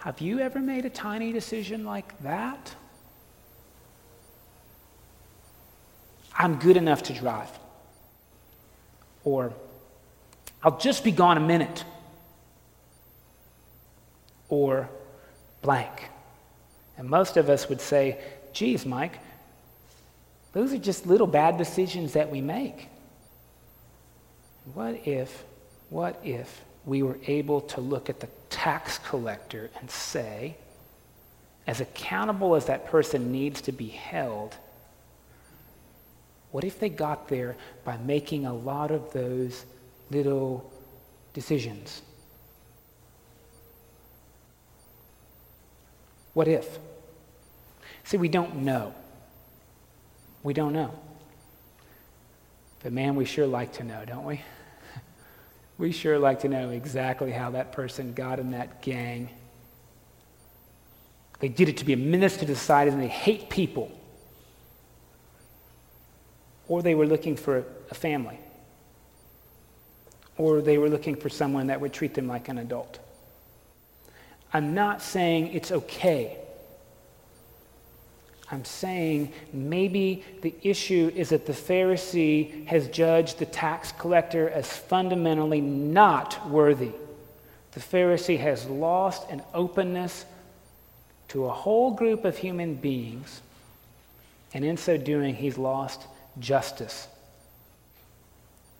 Have 0.00 0.22
you 0.22 0.38
ever 0.38 0.60
made 0.60 0.86
a 0.86 0.90
tiny 0.90 1.30
decision 1.30 1.84
like 1.84 2.22
that? 2.22 2.74
I'm 6.38 6.58
good 6.58 6.78
enough 6.78 7.02
to 7.04 7.12
drive. 7.12 7.50
Or, 9.24 9.52
I'll 10.62 10.78
just 10.78 11.04
be 11.04 11.10
gone 11.10 11.36
a 11.36 11.40
minute. 11.40 11.84
Or, 14.48 14.88
blank. 15.60 16.08
And 16.96 17.06
most 17.06 17.36
of 17.36 17.50
us 17.50 17.68
would 17.68 17.82
say, 17.82 18.18
geez, 18.54 18.86
Mike, 18.86 19.18
those 20.54 20.72
are 20.72 20.78
just 20.78 21.04
little 21.04 21.26
bad 21.26 21.58
decisions 21.58 22.14
that 22.14 22.30
we 22.30 22.40
make. 22.40 22.88
What 24.72 25.06
if, 25.06 25.44
what 25.90 26.18
if 26.24 26.62
we 26.86 27.02
were 27.02 27.18
able 27.26 27.60
to 27.60 27.82
look 27.82 28.08
at 28.08 28.20
the 28.20 28.28
tax 28.60 28.98
collector 28.98 29.70
and 29.80 29.90
say, 29.90 30.54
as 31.66 31.80
accountable 31.80 32.54
as 32.54 32.66
that 32.66 32.84
person 32.84 33.32
needs 33.32 33.62
to 33.62 33.72
be 33.72 33.88
held, 33.88 34.54
what 36.50 36.62
if 36.62 36.78
they 36.78 36.90
got 36.90 37.26
there 37.28 37.56
by 37.84 37.96
making 37.96 38.44
a 38.44 38.52
lot 38.52 38.90
of 38.90 39.14
those 39.14 39.64
little 40.10 40.70
decisions? 41.32 42.02
What 46.34 46.46
if? 46.46 46.78
See, 48.04 48.18
we 48.18 48.28
don't 48.28 48.56
know. 48.56 48.92
We 50.42 50.52
don't 50.52 50.74
know. 50.74 50.92
But 52.82 52.92
man, 52.92 53.14
we 53.14 53.24
sure 53.24 53.46
like 53.46 53.72
to 53.74 53.84
know, 53.84 54.04
don't 54.04 54.26
we? 54.26 54.42
We 55.80 55.92
sure 55.92 56.18
like 56.18 56.40
to 56.40 56.48
know 56.48 56.68
exactly 56.70 57.32
how 57.32 57.50
that 57.50 57.72
person 57.72 58.12
got 58.12 58.38
in 58.38 58.50
that 58.50 58.82
gang. 58.82 59.30
They 61.38 61.48
did 61.48 61.70
it 61.70 61.78
to 61.78 61.86
be 61.86 61.94
a 61.94 61.96
minister 61.96 62.44
to 62.44 62.54
society 62.54 62.90
and 62.90 63.00
they 63.00 63.08
hate 63.08 63.48
people 63.48 63.90
or 66.68 66.82
they 66.82 66.94
were 66.94 67.06
looking 67.06 67.34
for 67.34 67.64
a 67.90 67.94
family, 67.94 68.38
or 70.36 70.60
they 70.60 70.78
were 70.78 70.88
looking 70.88 71.16
for 71.16 71.28
someone 71.28 71.66
that 71.66 71.80
would 71.80 71.92
treat 71.92 72.14
them 72.14 72.28
like 72.28 72.48
an 72.48 72.58
adult. 72.58 73.00
I'm 74.52 74.72
not 74.72 75.02
saying 75.02 75.48
it's 75.48 75.72
okay 75.72 76.36
I'm 78.52 78.64
saying 78.64 79.32
maybe 79.52 80.24
the 80.42 80.54
issue 80.62 81.12
is 81.14 81.28
that 81.28 81.46
the 81.46 81.52
Pharisee 81.52 82.66
has 82.66 82.88
judged 82.88 83.38
the 83.38 83.46
tax 83.46 83.92
collector 83.92 84.50
as 84.50 84.66
fundamentally 84.66 85.60
not 85.60 86.48
worthy. 86.50 86.90
The 87.72 87.80
Pharisee 87.80 88.38
has 88.40 88.66
lost 88.66 89.30
an 89.30 89.42
openness 89.54 90.24
to 91.28 91.44
a 91.44 91.50
whole 91.50 91.92
group 91.92 92.24
of 92.24 92.36
human 92.36 92.74
beings, 92.74 93.40
and 94.52 94.64
in 94.64 94.76
so 94.76 94.96
doing, 94.96 95.36
he's 95.36 95.56
lost 95.56 96.06
justice, 96.40 97.06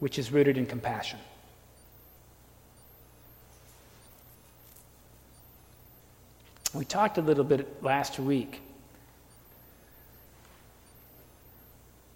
which 0.00 0.18
is 0.18 0.32
rooted 0.32 0.58
in 0.58 0.66
compassion. 0.66 1.20
We 6.74 6.84
talked 6.84 7.18
a 7.18 7.22
little 7.22 7.44
bit 7.44 7.84
last 7.84 8.18
week 8.18 8.60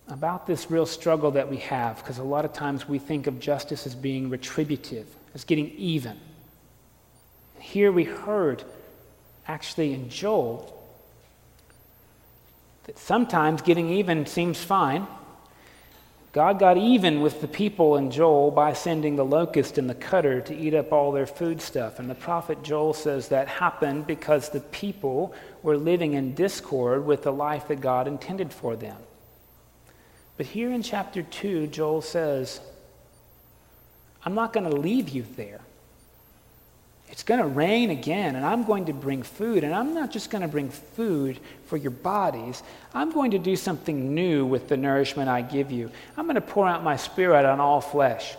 about 0.08 0.46
this 0.46 0.70
real 0.70 0.86
struggle 0.86 1.30
that 1.32 1.48
we 1.48 1.56
have, 1.58 1.96
because 1.96 2.18
a 2.18 2.24
lot 2.24 2.44
of 2.44 2.52
times 2.52 2.88
we 2.88 2.98
think 2.98 3.26
of 3.26 3.40
justice 3.40 3.86
as 3.86 3.94
being 3.94 4.28
retributive, 4.28 5.06
as 5.34 5.44
getting 5.44 5.70
even. 5.70 6.18
Here 7.58 7.90
we 7.90 8.04
heard, 8.04 8.62
actually 9.48 9.94
in 9.94 10.10
Joel, 10.10 10.70
that 12.84 12.98
sometimes 12.98 13.62
getting 13.62 13.88
even 13.88 14.26
seems 14.26 14.62
fine. 14.62 15.06
God 16.32 16.58
got 16.58 16.76
even 16.76 17.22
with 17.22 17.40
the 17.40 17.48
people 17.48 17.96
in 17.96 18.10
Joel 18.10 18.50
by 18.50 18.72
sending 18.72 19.16
the 19.16 19.24
locust 19.24 19.78
and 19.78 19.88
the 19.88 19.94
cutter 19.94 20.40
to 20.42 20.54
eat 20.54 20.74
up 20.74 20.92
all 20.92 21.12
their 21.12 21.28
food 21.28 21.62
stuff. 21.62 21.98
And 22.00 22.10
the 22.10 22.14
prophet 22.14 22.62
Joel 22.62 22.92
says 22.92 23.28
that 23.28 23.46
happened 23.46 24.06
because 24.06 24.48
the 24.48 24.60
people 24.60 25.32
were 25.62 25.78
living 25.78 26.14
in 26.14 26.34
discord 26.34 27.06
with 27.06 27.22
the 27.22 27.32
life 27.32 27.68
that 27.68 27.80
God 27.80 28.08
intended 28.08 28.52
for 28.52 28.74
them. 28.76 28.96
But 30.36 30.46
here 30.46 30.72
in 30.72 30.82
chapter 30.82 31.22
2, 31.22 31.68
Joel 31.68 32.02
says, 32.02 32.60
I'm 34.24 34.34
not 34.34 34.52
going 34.52 34.68
to 34.68 34.76
leave 34.76 35.10
you 35.10 35.24
there. 35.36 35.60
It's 37.08 37.22
going 37.22 37.40
to 37.40 37.46
rain 37.46 37.90
again, 37.90 38.34
and 38.34 38.44
I'm 38.44 38.64
going 38.64 38.86
to 38.86 38.92
bring 38.92 39.22
food. 39.22 39.62
And 39.62 39.72
I'm 39.72 39.94
not 39.94 40.10
just 40.10 40.30
going 40.30 40.42
to 40.42 40.48
bring 40.48 40.70
food 40.70 41.38
for 41.66 41.76
your 41.76 41.92
bodies, 41.92 42.62
I'm 42.92 43.12
going 43.12 43.30
to 43.32 43.38
do 43.38 43.56
something 43.56 44.14
new 44.14 44.44
with 44.46 44.68
the 44.68 44.76
nourishment 44.76 45.28
I 45.28 45.42
give 45.42 45.70
you. 45.70 45.90
I'm 46.16 46.24
going 46.24 46.34
to 46.34 46.40
pour 46.40 46.66
out 46.66 46.82
my 46.82 46.96
spirit 46.96 47.44
on 47.44 47.60
all 47.60 47.80
flesh. 47.80 48.34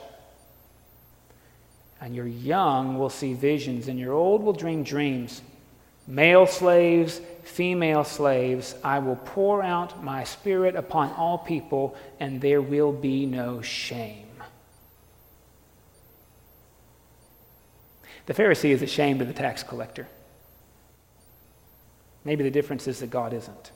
And 2.02 2.16
your 2.16 2.28
young 2.28 3.00
will 3.00 3.10
see 3.10 3.34
visions, 3.34 3.88
and 3.88 3.98
your 3.98 4.14
old 4.14 4.44
will 4.44 4.54
dream 4.54 4.84
dreams. 4.84 5.42
Male 6.08 6.46
slaves, 6.46 7.20
female 7.44 8.04
slaves, 8.04 8.76
I 8.84 9.00
will 9.00 9.15
pour 9.15 9.63
out 9.63 10.04
my 10.04 10.24
spirit 10.24 10.76
upon 10.76 11.12
all 11.13 11.38
people, 11.38 11.96
and 12.20 12.41
there 12.41 12.62
will 12.62 12.91
be 12.91 13.26
no 13.26 13.62
shame. 13.62 14.28
The 18.28 18.34
Pharisee 18.34 18.72
is 18.72 18.82
ashamed 18.82 19.22
of 19.22 19.28
the 19.28 19.34
tax 19.34 19.63
collector. 19.63 20.08
Maybe 22.24 22.44
the 22.44 22.52
difference 22.52 22.88
is 22.88 23.00
that 23.00 23.12
God 23.12 23.34
isn't. 23.34 23.72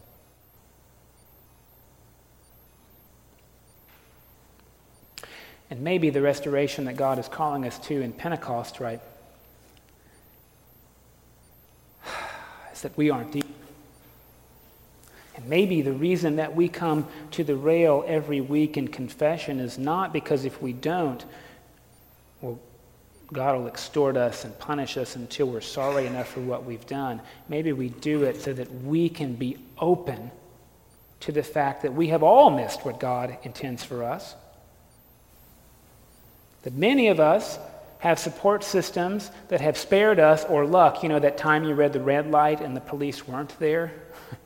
And 5.69 5.81
maybe 5.81 6.09
the 6.09 6.21
restoration 6.21 6.85
that 6.85 6.95
God 6.95 7.19
is 7.19 7.27
calling 7.27 7.63
us 7.65 7.77
to 7.87 8.01
in 8.01 8.11
Pentecost, 8.11 8.79
right, 8.79 9.01
that 12.81 12.95
we 12.97 13.09
aren't 13.09 13.31
deep. 13.31 13.45
And 15.35 15.47
maybe 15.47 15.81
the 15.81 15.93
reason 15.93 16.35
that 16.35 16.55
we 16.55 16.67
come 16.67 17.07
to 17.31 17.43
the 17.43 17.55
rail 17.55 18.03
every 18.05 18.41
week 18.41 18.75
in 18.75 18.87
confession 18.87 19.59
is 19.59 19.77
not 19.77 20.11
because 20.11 20.43
if 20.43 20.61
we 20.61 20.73
don't, 20.73 21.23
well, 22.41 22.59
God 23.31 23.57
will 23.57 23.67
extort 23.67 24.17
us 24.17 24.43
and 24.43 24.57
punish 24.59 24.97
us 24.97 25.15
until 25.15 25.47
we're 25.47 25.61
sorry 25.61 26.07
enough 26.07 26.29
for 26.29 26.41
what 26.41 26.65
we've 26.65 26.85
done. 26.87 27.21
Maybe 27.47 27.71
we 27.71 27.89
do 27.89 28.23
it 28.23 28.41
so 28.41 28.53
that 28.53 28.69
we 28.83 29.07
can 29.07 29.35
be 29.35 29.57
open 29.77 30.31
to 31.21 31.31
the 31.31 31.43
fact 31.43 31.83
that 31.83 31.93
we 31.93 32.07
have 32.07 32.23
all 32.23 32.49
missed 32.49 32.83
what 32.83 32.99
God 32.99 33.37
intends 33.43 33.83
for 33.83 34.03
us. 34.03 34.35
That 36.63 36.73
many 36.73 37.07
of 37.07 37.19
us 37.19 37.59
have 37.99 38.17
support 38.17 38.63
systems 38.63 39.29
that 39.49 39.61
have 39.61 39.77
spared 39.77 40.19
us 40.19 40.43
or 40.45 40.65
luck. 40.65 41.03
You 41.03 41.09
know, 41.09 41.19
that 41.19 41.37
time 41.37 41.63
you 41.63 41.75
read 41.75 41.93
the 41.93 41.99
red 41.99 42.31
light 42.31 42.61
and 42.61 42.75
the 42.75 42.81
police 42.81 43.27
weren't 43.27 43.57
there? 43.59 43.91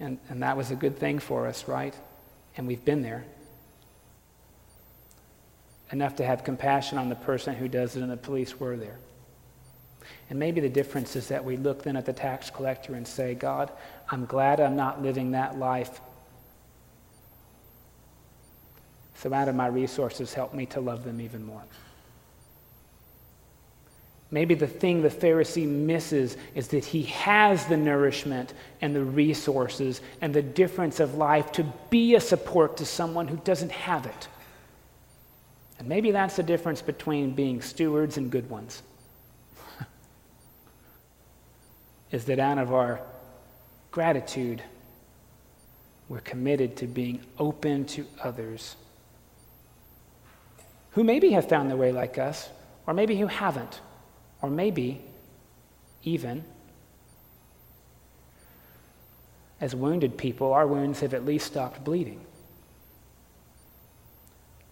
and, 0.00 0.18
and 0.28 0.42
that 0.42 0.56
was 0.56 0.70
a 0.70 0.76
good 0.76 0.98
thing 0.98 1.18
for 1.18 1.46
us, 1.46 1.66
right? 1.66 1.94
And 2.56 2.66
we've 2.66 2.84
been 2.84 3.02
there 3.02 3.24
enough 5.92 6.16
to 6.16 6.24
have 6.24 6.42
compassion 6.42 6.98
on 6.98 7.08
the 7.08 7.14
person 7.14 7.54
who 7.54 7.68
does 7.68 7.96
it, 7.96 8.02
and 8.02 8.10
the 8.10 8.16
police 8.16 8.58
were 8.58 8.76
there. 8.76 8.98
And 10.30 10.38
maybe 10.38 10.60
the 10.60 10.68
difference 10.68 11.14
is 11.14 11.28
that 11.28 11.44
we 11.44 11.56
look 11.56 11.82
then 11.82 11.96
at 11.96 12.06
the 12.06 12.12
tax 12.12 12.50
collector 12.50 12.94
and 12.94 13.06
say, 13.06 13.34
God, 13.34 13.70
I'm 14.10 14.24
glad 14.24 14.58
I'm 14.58 14.74
not 14.74 15.02
living 15.02 15.32
that 15.32 15.58
life. 15.58 16.00
So 19.22 19.32
out 19.32 19.46
of 19.46 19.54
my 19.54 19.68
resources, 19.68 20.34
help 20.34 20.52
me 20.52 20.66
to 20.66 20.80
love 20.80 21.04
them 21.04 21.20
even 21.20 21.46
more. 21.46 21.62
Maybe 24.32 24.56
the 24.56 24.66
thing 24.66 25.00
the 25.00 25.10
Pharisee 25.10 25.68
misses 25.68 26.36
is 26.56 26.66
that 26.68 26.84
he 26.84 27.02
has 27.04 27.66
the 27.66 27.76
nourishment 27.76 28.52
and 28.80 28.96
the 28.96 29.04
resources 29.04 30.00
and 30.20 30.34
the 30.34 30.42
difference 30.42 30.98
of 30.98 31.14
life 31.14 31.52
to 31.52 31.72
be 31.88 32.16
a 32.16 32.20
support 32.20 32.78
to 32.78 32.84
someone 32.84 33.28
who 33.28 33.36
doesn't 33.44 33.70
have 33.70 34.06
it. 34.06 34.28
And 35.78 35.86
maybe 35.86 36.10
that's 36.10 36.34
the 36.34 36.42
difference 36.42 36.82
between 36.82 37.32
being 37.32 37.62
stewards 37.62 38.16
and 38.16 38.28
good 38.28 38.50
ones. 38.50 38.82
is 42.10 42.24
that 42.24 42.40
out 42.40 42.58
of 42.58 42.74
our 42.74 43.00
gratitude, 43.92 44.64
we're 46.08 46.18
committed 46.18 46.76
to 46.78 46.88
being 46.88 47.20
open 47.38 47.84
to 47.84 48.04
others 48.20 48.74
who 50.92 51.04
maybe 51.04 51.30
have 51.32 51.48
found 51.48 51.70
their 51.70 51.76
way 51.76 51.92
like 51.92 52.18
us, 52.18 52.48
or 52.86 52.94
maybe 52.94 53.18
who 53.18 53.26
haven't, 53.26 53.80
or 54.40 54.50
maybe 54.50 55.00
even 56.02 56.44
as 59.60 59.76
wounded 59.76 60.18
people, 60.18 60.52
our 60.52 60.66
wounds 60.66 61.00
have 61.00 61.14
at 61.14 61.24
least 61.24 61.46
stopped 61.46 61.84
bleeding 61.84 62.20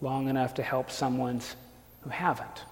long 0.01 0.27
enough 0.27 0.53
to 0.55 0.63
help 0.63 0.91
someone's 0.91 1.55
who 2.01 2.09
haven't. 2.09 2.65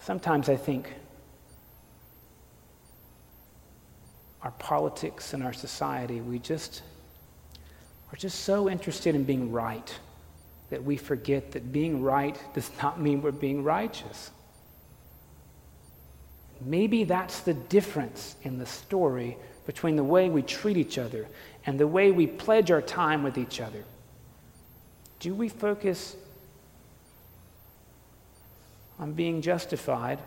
Sometimes 0.00 0.48
I 0.48 0.56
think 0.56 0.94
our 4.52 4.58
politics 4.58 5.34
and 5.34 5.42
our 5.42 5.52
society, 5.52 6.20
we 6.20 6.38
just 6.38 6.82
are 8.12 8.16
just 8.16 8.40
so 8.40 8.68
interested 8.68 9.14
in 9.14 9.24
being 9.24 9.50
right 9.50 9.98
that 10.70 10.82
we 10.82 10.96
forget 10.96 11.52
that 11.52 11.72
being 11.72 12.02
right 12.02 12.38
does 12.54 12.70
not 12.82 13.00
mean 13.00 13.22
we're 13.22 13.30
being 13.30 13.64
righteous. 13.64 14.30
Maybe 16.60 17.04
that's 17.04 17.40
the 17.40 17.54
difference 17.54 18.36
in 18.42 18.58
the 18.58 18.66
story 18.66 19.36
between 19.66 19.96
the 19.96 20.04
way 20.04 20.28
we 20.28 20.42
treat 20.42 20.76
each 20.76 20.98
other 20.98 21.26
and 21.66 21.78
the 21.78 21.86
way 21.86 22.10
we 22.10 22.26
pledge 22.26 22.70
our 22.70 22.82
time 22.82 23.22
with 23.22 23.38
each 23.38 23.60
other? 23.60 23.84
Do 25.20 25.34
we 25.34 25.48
focus 25.48 26.16
on 28.98 29.12
being 29.12 29.40
justified? 29.40 30.18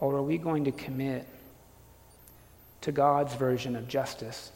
Or 0.00 0.16
are 0.16 0.22
we 0.22 0.38
going 0.38 0.64
to 0.64 0.72
commit 0.72 1.26
to 2.82 2.92
God's 2.92 3.34
version 3.34 3.74
of 3.74 3.88
justice 3.88 4.52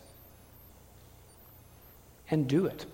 and 2.31 2.49
do 2.49 2.67
it? 2.67 2.87